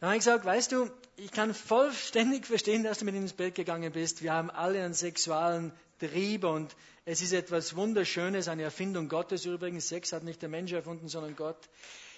Dann 0.00 0.10
habe 0.10 0.16
ich 0.16 0.24
gesagt, 0.24 0.44
weißt 0.44 0.72
du, 0.72 0.90
ich 1.16 1.32
kann 1.32 1.54
vollständig 1.54 2.46
verstehen, 2.46 2.84
dass 2.84 2.98
du 2.98 3.04
mit 3.04 3.14
ins 3.14 3.32
Bett 3.32 3.54
gegangen 3.54 3.92
bist. 3.92 4.22
Wir 4.22 4.32
haben 4.32 4.50
alle 4.50 4.84
einen 4.84 4.94
sexualen 4.94 5.72
Trieb 5.98 6.44
und 6.44 6.74
es 7.04 7.22
ist 7.22 7.32
etwas 7.32 7.74
Wunderschönes, 7.74 8.48
eine 8.48 8.62
Erfindung 8.62 9.08
Gottes 9.08 9.44
übrigens. 9.44 9.88
Sex 9.88 10.12
hat 10.12 10.22
nicht 10.22 10.42
der 10.42 10.48
Mensch 10.48 10.72
erfunden, 10.72 11.08
sondern 11.08 11.34
Gott. 11.34 11.68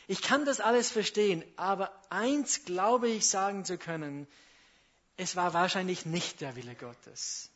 Ich 0.08 0.20
kann 0.20 0.44
das 0.44 0.60
alles 0.60 0.90
verstehen, 0.90 1.44
aber 1.56 1.92
eins 2.10 2.64
glaube 2.64 3.08
ich 3.08 3.28
sagen 3.28 3.64
zu 3.64 3.78
können, 3.78 4.26
es 5.16 5.36
war 5.36 5.54
wahrscheinlich 5.54 6.04
nicht 6.04 6.40
der 6.40 6.56
Wille 6.56 6.74
Gottes. 6.74 7.50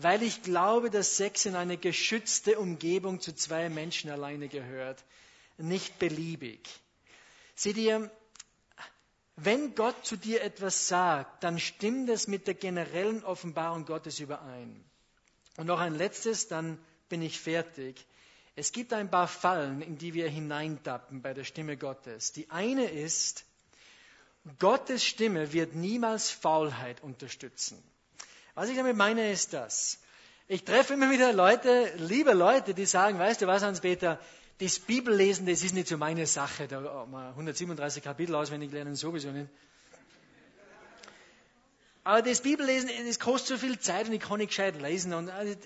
Weil 0.00 0.22
ich 0.22 0.42
glaube, 0.42 0.90
dass 0.90 1.16
Sex 1.16 1.44
in 1.46 1.56
eine 1.56 1.76
geschützte 1.76 2.58
Umgebung 2.58 3.20
zu 3.20 3.34
zwei 3.34 3.68
Menschen 3.68 4.10
alleine 4.10 4.48
gehört, 4.48 5.02
nicht 5.56 5.98
beliebig. 5.98 6.60
Seht 7.56 7.76
ihr, 7.76 8.10
wenn 9.34 9.74
Gott 9.74 10.06
zu 10.06 10.16
dir 10.16 10.42
etwas 10.42 10.88
sagt, 10.88 11.42
dann 11.42 11.58
stimmt 11.58 12.08
es 12.10 12.28
mit 12.28 12.46
der 12.46 12.54
generellen 12.54 13.24
Offenbarung 13.24 13.84
Gottes 13.84 14.20
überein. 14.20 14.84
Und 15.56 15.66
noch 15.66 15.80
ein 15.80 15.94
letztes, 15.94 16.46
dann 16.46 16.78
bin 17.08 17.22
ich 17.22 17.40
fertig. 17.40 18.04
Es 18.54 18.72
gibt 18.72 18.92
ein 18.92 19.10
paar 19.10 19.28
Fallen, 19.28 19.82
in 19.82 19.98
die 19.98 20.14
wir 20.14 20.28
hineintappen 20.28 21.22
bei 21.22 21.34
der 21.34 21.44
Stimme 21.44 21.76
Gottes. 21.76 22.32
Die 22.32 22.50
eine 22.50 22.84
ist, 22.84 23.44
Gottes 24.58 25.04
Stimme 25.04 25.52
wird 25.52 25.74
niemals 25.74 26.30
Faulheit 26.30 27.02
unterstützen. 27.02 27.82
Was 28.58 28.68
ich 28.68 28.76
damit 28.76 28.96
meine, 28.96 29.30
ist 29.30 29.52
das. 29.52 30.00
Ich 30.48 30.64
treffe 30.64 30.94
immer 30.94 31.12
wieder 31.12 31.32
Leute, 31.32 31.92
liebe 31.98 32.32
Leute, 32.32 32.74
die 32.74 32.86
sagen, 32.86 33.16
weißt 33.16 33.40
du 33.40 33.46
was, 33.46 33.62
Hans-Peter, 33.62 34.18
das 34.58 34.80
Bibellesen, 34.80 35.46
das 35.46 35.62
ist 35.62 35.74
nicht 35.74 35.86
so 35.86 35.96
meine 35.96 36.26
Sache. 36.26 36.66
Da 36.66 37.06
137 37.36 38.02
Kapitel 38.02 38.34
auswendig 38.34 38.72
lernen 38.72 38.96
sowieso 38.96 39.30
nicht. 39.30 39.48
Aber 42.02 42.20
das 42.20 42.40
Bibellesen, 42.40 42.90
das 43.06 43.20
kostet 43.20 43.60
so 43.60 43.64
viel 43.64 43.78
Zeit 43.78 44.08
und 44.08 44.14
ich 44.14 44.22
kann 44.22 44.38
nicht 44.38 44.48
gescheit 44.48 44.82
lesen. 44.82 45.14
Und 45.14 45.28
äh, 45.28 45.56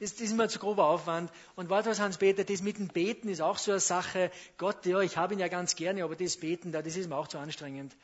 das, 0.00 0.16
das 0.16 0.20
ist 0.20 0.32
immer 0.32 0.48
zu 0.48 0.58
grober 0.58 0.86
Aufwand. 0.86 1.30
Und 1.54 1.70
warte 1.70 1.90
was, 1.90 2.00
Hans-Peter, 2.00 2.42
das 2.42 2.60
mit 2.60 2.76
dem 2.76 2.88
Beten 2.88 3.28
ist 3.28 3.40
auch 3.40 3.58
so 3.58 3.70
eine 3.70 3.78
Sache. 3.78 4.32
Gott, 4.58 4.84
ja, 4.84 4.98
ich 4.98 5.16
habe 5.16 5.34
ihn 5.34 5.38
ja 5.38 5.46
ganz 5.46 5.76
gerne, 5.76 6.02
aber 6.02 6.16
das 6.16 6.38
Beten 6.38 6.72
da, 6.72 6.82
das 6.82 6.96
ist 6.96 7.08
mir 7.08 7.14
auch 7.14 7.28
zu 7.28 7.38
anstrengend. 7.38 7.94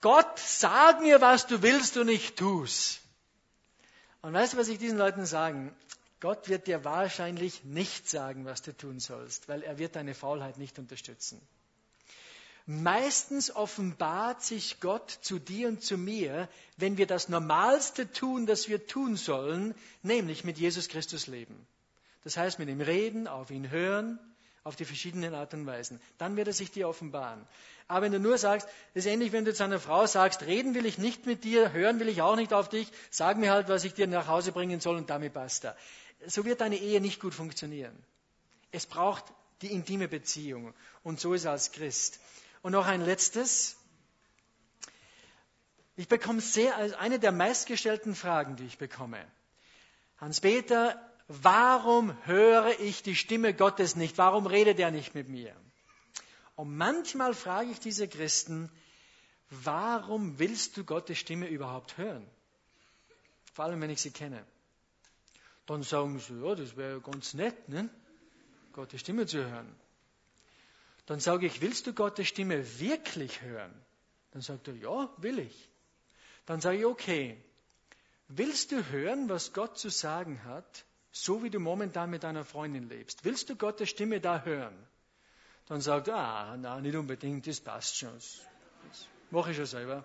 Gott, 0.00 0.38
sag 0.38 1.02
mir, 1.02 1.20
was 1.20 1.46
du 1.46 1.60
willst 1.60 1.98
und 1.98 2.08
ich 2.08 2.34
tu's. 2.34 3.02
Und 4.28 4.34
weißt 4.34 4.52
du, 4.52 4.56
was 4.58 4.68
ich 4.68 4.76
diesen 4.76 4.98
Leuten 4.98 5.24
sagen? 5.24 5.74
Gott 6.20 6.50
wird 6.50 6.66
dir 6.66 6.84
wahrscheinlich 6.84 7.64
nicht 7.64 8.10
sagen, 8.10 8.44
was 8.44 8.60
du 8.60 8.76
tun 8.76 9.00
sollst, 9.00 9.48
weil 9.48 9.62
er 9.62 9.78
wird 9.78 9.96
deine 9.96 10.12
Faulheit 10.12 10.58
nicht 10.58 10.78
unterstützen. 10.78 11.40
Meistens 12.66 13.50
offenbart 13.56 14.42
sich 14.42 14.80
Gott 14.80 15.10
zu 15.22 15.38
dir 15.38 15.68
und 15.68 15.82
zu 15.82 15.96
mir, 15.96 16.50
wenn 16.76 16.98
wir 16.98 17.06
das 17.06 17.30
Normalste 17.30 18.12
tun, 18.12 18.44
das 18.44 18.68
wir 18.68 18.86
tun 18.86 19.16
sollen, 19.16 19.74
nämlich 20.02 20.44
mit 20.44 20.58
Jesus 20.58 20.88
Christus 20.88 21.26
leben. 21.26 21.66
Das 22.22 22.36
heißt, 22.36 22.58
mit 22.58 22.68
ihm 22.68 22.82
reden, 22.82 23.28
auf 23.28 23.50
ihn 23.50 23.70
hören, 23.70 24.18
auf 24.68 24.76
die 24.76 24.84
verschiedenen 24.84 25.34
Art 25.34 25.54
und 25.54 25.66
Weisen. 25.66 25.98
Dann 26.18 26.36
wird 26.36 26.46
er 26.46 26.52
sich 26.52 26.70
dir 26.70 26.88
offenbaren. 26.88 27.44
Aber 27.88 28.02
wenn 28.02 28.12
du 28.12 28.20
nur 28.20 28.36
sagst, 28.36 28.68
das 28.92 29.06
ist 29.06 29.10
ähnlich, 29.10 29.32
wenn 29.32 29.46
du 29.46 29.54
zu 29.54 29.64
einer 29.64 29.80
Frau 29.80 30.06
sagst, 30.06 30.42
reden 30.42 30.74
will 30.74 30.84
ich 30.84 30.98
nicht 30.98 31.24
mit 31.24 31.42
dir, 31.42 31.72
hören 31.72 31.98
will 32.00 32.08
ich 32.08 32.20
auch 32.20 32.36
nicht 32.36 32.52
auf 32.52 32.68
dich, 32.68 32.92
sag 33.10 33.38
mir 33.38 33.50
halt, 33.50 33.70
was 33.70 33.84
ich 33.84 33.94
dir 33.94 34.06
nach 34.06 34.28
Hause 34.28 34.52
bringen 34.52 34.78
soll 34.80 34.96
und 34.96 35.08
damit 35.08 35.32
basta. 35.32 35.74
So 36.26 36.44
wird 36.44 36.60
deine 36.60 36.76
Ehe 36.76 37.00
nicht 37.00 37.18
gut 37.18 37.32
funktionieren. 37.32 37.96
Es 38.70 38.84
braucht 38.84 39.24
die 39.62 39.72
intime 39.72 40.06
Beziehung. 40.06 40.74
Und 41.02 41.18
so 41.18 41.32
ist 41.32 41.46
er 41.46 41.52
als 41.52 41.72
Christ. 41.72 42.20
Und 42.60 42.72
noch 42.72 42.86
ein 42.86 43.00
letztes. 43.00 43.76
Ich 45.96 46.08
bekomme 46.08 46.42
sehr, 46.42 46.76
also 46.76 46.94
eine 46.96 47.18
der 47.18 47.32
meistgestellten 47.32 48.14
Fragen, 48.14 48.56
die 48.56 48.66
ich 48.66 48.76
bekomme. 48.76 49.24
Hans-Peter, 50.18 51.00
warum 51.28 52.16
höre 52.26 52.80
ich 52.80 53.02
die 53.02 53.14
Stimme 53.14 53.54
Gottes 53.54 53.94
nicht? 53.94 54.18
Warum 54.18 54.46
redet 54.46 54.78
er 54.80 54.90
nicht 54.90 55.14
mit 55.14 55.28
mir? 55.28 55.54
Und 56.56 56.76
manchmal 56.76 57.34
frage 57.34 57.70
ich 57.70 57.78
diese 57.78 58.08
Christen, 58.08 58.70
warum 59.50 60.38
willst 60.38 60.76
du 60.76 60.84
Gottes 60.84 61.18
Stimme 61.18 61.46
überhaupt 61.46 61.96
hören? 61.98 62.28
Vor 63.54 63.66
allem, 63.66 63.80
wenn 63.80 63.90
ich 63.90 64.00
sie 64.00 64.10
kenne. 64.10 64.44
Dann 65.66 65.82
sagen 65.82 66.18
sie, 66.18 66.34
ja, 66.42 66.54
das 66.54 66.76
wäre 66.76 67.00
ganz 67.00 67.34
nett, 67.34 67.68
ne? 67.68 67.88
Gottes 68.72 69.00
Stimme 69.00 69.26
zu 69.26 69.38
hören. 69.38 69.72
Dann 71.06 71.20
sage 71.20 71.46
ich, 71.46 71.60
willst 71.60 71.86
du 71.86 71.92
Gottes 71.92 72.28
Stimme 72.28 72.78
wirklich 72.80 73.42
hören? 73.42 73.74
Dann 74.30 74.42
sagt 74.42 74.68
er, 74.68 74.74
ja, 74.74 75.10
will 75.18 75.38
ich. 75.38 75.70
Dann 76.46 76.60
sage 76.60 76.78
ich, 76.78 76.84
okay, 76.84 77.36
willst 78.28 78.72
du 78.72 78.84
hören, 78.90 79.28
was 79.28 79.52
Gott 79.52 79.78
zu 79.78 79.90
sagen 79.90 80.44
hat, 80.44 80.84
so 81.24 81.42
wie 81.42 81.50
du 81.50 81.58
momentan 81.58 82.10
mit 82.10 82.22
deiner 82.22 82.44
Freundin 82.44 82.88
lebst? 82.88 83.24
Willst 83.24 83.48
du 83.50 83.56
Gottes 83.56 83.88
Stimme 83.90 84.20
da 84.20 84.42
hören? 84.42 84.76
Dann 85.66 85.80
sagt 85.80 86.08
er, 86.08 86.16
ah, 86.16 86.56
na, 86.56 86.80
nicht 86.80 86.96
unbedingt, 86.96 87.46
das 87.46 87.60
passt 87.60 87.96
schon. 87.96 88.14
Das 88.14 89.06
mache 89.30 89.50
ich 89.50 89.56
schon 89.56 89.66
selber. 89.66 90.04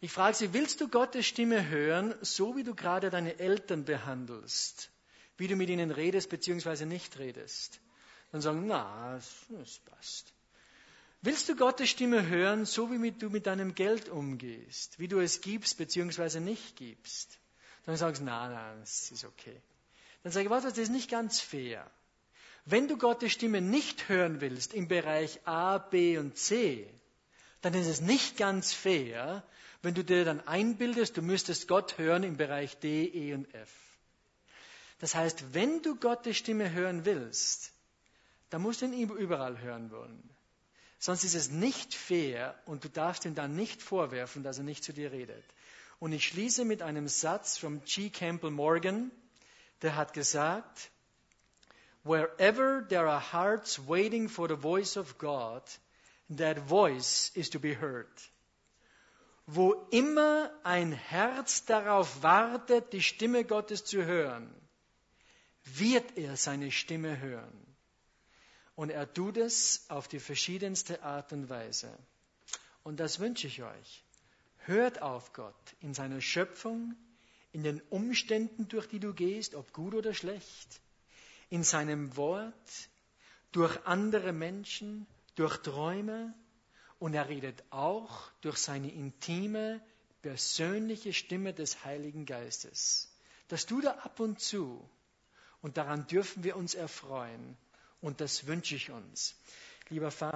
Ich 0.00 0.12
frage 0.12 0.36
sie, 0.36 0.52
willst 0.52 0.80
du 0.80 0.88
Gottes 0.88 1.26
Stimme 1.26 1.68
hören, 1.68 2.14
so 2.20 2.56
wie 2.56 2.64
du 2.64 2.74
gerade 2.74 3.10
deine 3.10 3.38
Eltern 3.38 3.84
behandelst? 3.84 4.90
Wie 5.36 5.48
du 5.48 5.56
mit 5.56 5.70
ihnen 5.70 5.90
redest 5.90 6.30
bzw. 6.30 6.84
nicht 6.84 7.18
redest? 7.18 7.80
Dann 8.32 8.40
sagen, 8.40 8.66
na, 8.66 9.16
es 9.16 9.78
passt. 9.78 10.32
Willst 11.22 11.48
du 11.48 11.56
Gottes 11.56 11.90
Stimme 11.90 12.28
hören, 12.28 12.64
so 12.64 12.90
wie 12.90 13.10
du 13.10 13.28
mit 13.28 13.46
deinem 13.46 13.74
Geld 13.74 14.08
umgehst, 14.08 14.98
wie 14.98 15.08
du 15.08 15.18
es 15.18 15.40
gibst 15.40 15.78
bzw. 15.78 16.40
nicht 16.40 16.76
gibst? 16.76 17.38
Dann 17.88 17.96
sagst 17.96 18.20
du, 18.20 18.26
na, 18.26 18.50
na, 18.50 18.82
es 18.82 19.10
ist 19.12 19.24
okay. 19.24 19.62
Dann 20.22 20.30
sage 20.30 20.44
ich, 20.44 20.50
warte, 20.50 20.68
das 20.68 20.76
ist 20.76 20.90
nicht 20.90 21.10
ganz 21.10 21.40
fair. 21.40 21.90
Wenn 22.66 22.86
du 22.86 22.98
Gottes 22.98 23.32
Stimme 23.32 23.62
nicht 23.62 24.10
hören 24.10 24.42
willst 24.42 24.74
im 24.74 24.88
Bereich 24.88 25.40
A, 25.46 25.78
B 25.78 26.18
und 26.18 26.36
C, 26.36 26.86
dann 27.62 27.72
ist 27.72 27.86
es 27.86 28.02
nicht 28.02 28.36
ganz 28.36 28.74
fair, 28.74 29.42
wenn 29.80 29.94
du 29.94 30.04
dir 30.04 30.26
dann 30.26 30.46
einbildest, 30.46 31.16
du 31.16 31.22
müsstest 31.22 31.66
Gott 31.66 31.96
hören 31.96 32.24
im 32.24 32.36
Bereich 32.36 32.76
D, 32.76 33.06
E 33.06 33.32
und 33.32 33.54
F. 33.54 33.70
Das 34.98 35.14
heißt, 35.14 35.54
wenn 35.54 35.80
du 35.80 35.96
Gottes 35.96 36.36
Stimme 36.36 36.70
hören 36.70 37.06
willst, 37.06 37.72
da 38.50 38.58
musst 38.58 38.82
du 38.82 38.84
ihn 38.84 39.08
überall 39.08 39.62
hören 39.62 39.90
wollen. 39.90 40.28
Sonst 40.98 41.24
ist 41.24 41.34
es 41.34 41.50
nicht 41.50 41.94
fair 41.94 42.54
und 42.66 42.84
du 42.84 42.90
darfst 42.90 43.24
ihm 43.24 43.34
dann 43.34 43.56
nicht 43.56 43.80
vorwerfen, 43.80 44.42
dass 44.42 44.58
er 44.58 44.64
nicht 44.64 44.84
zu 44.84 44.92
dir 44.92 45.10
redet. 45.10 45.42
Und 45.98 46.12
ich 46.12 46.26
schließe 46.26 46.64
mit 46.64 46.82
einem 46.82 47.08
Satz 47.08 47.58
von 47.58 47.82
G. 47.84 48.10
Campbell 48.10 48.50
Morgan, 48.50 49.10
der 49.82 49.96
hat 49.96 50.12
gesagt, 50.12 50.90
Wherever 52.04 52.86
there 52.88 53.10
are 53.10 53.20
hearts 53.20 53.80
waiting 53.86 54.28
for 54.28 54.48
the 54.48 54.56
voice 54.56 54.96
of 54.96 55.18
God, 55.18 55.62
that 56.36 56.58
voice 56.68 57.30
is 57.34 57.50
to 57.50 57.58
be 57.58 57.74
heard. 57.74 58.08
Wo 59.46 59.72
immer 59.90 60.50
ein 60.62 60.92
Herz 60.92 61.64
darauf 61.64 62.22
wartet, 62.22 62.92
die 62.92 63.02
Stimme 63.02 63.44
Gottes 63.44 63.84
zu 63.84 64.04
hören, 64.04 64.48
wird 65.64 66.16
er 66.16 66.36
seine 66.36 66.70
Stimme 66.70 67.18
hören. 67.18 67.66
Und 68.74 68.90
er 68.90 69.12
tut 69.12 69.36
es 69.36 69.84
auf 69.88 70.06
die 70.06 70.20
verschiedenste 70.20 71.02
Art 71.02 71.32
und 71.32 71.48
Weise. 71.48 71.92
Und 72.84 73.00
das 73.00 73.18
wünsche 73.18 73.48
ich 73.48 73.62
euch. 73.62 74.04
Hört 74.68 75.00
auf 75.00 75.32
Gott 75.32 75.54
in 75.80 75.94
seiner 75.94 76.20
Schöpfung, 76.20 76.94
in 77.52 77.62
den 77.62 77.80
Umständen, 77.88 78.68
durch 78.68 78.86
die 78.86 79.00
du 79.00 79.14
gehst, 79.14 79.54
ob 79.54 79.72
gut 79.72 79.94
oder 79.94 80.12
schlecht, 80.12 80.82
in 81.48 81.64
seinem 81.64 82.18
Wort, 82.18 82.52
durch 83.50 83.86
andere 83.86 84.34
Menschen, 84.34 85.06
durch 85.36 85.56
Träume 85.62 86.34
und 86.98 87.14
er 87.14 87.30
redet 87.30 87.64
auch 87.70 88.30
durch 88.42 88.58
seine 88.58 88.92
intime, 88.92 89.80
persönliche 90.20 91.14
Stimme 91.14 91.54
des 91.54 91.86
Heiligen 91.86 92.26
Geistes. 92.26 93.10
Das 93.48 93.64
tut 93.64 93.84
er 93.84 94.04
ab 94.04 94.20
und 94.20 94.38
zu 94.38 94.86
und 95.62 95.78
daran 95.78 96.06
dürfen 96.08 96.44
wir 96.44 96.56
uns 96.56 96.74
erfreuen. 96.74 97.56
Und 98.02 98.20
das 98.20 98.46
wünsche 98.46 98.76
ich 98.76 98.90
uns. 98.90 99.34
Lieber 99.88 100.10
Vater, 100.10 100.26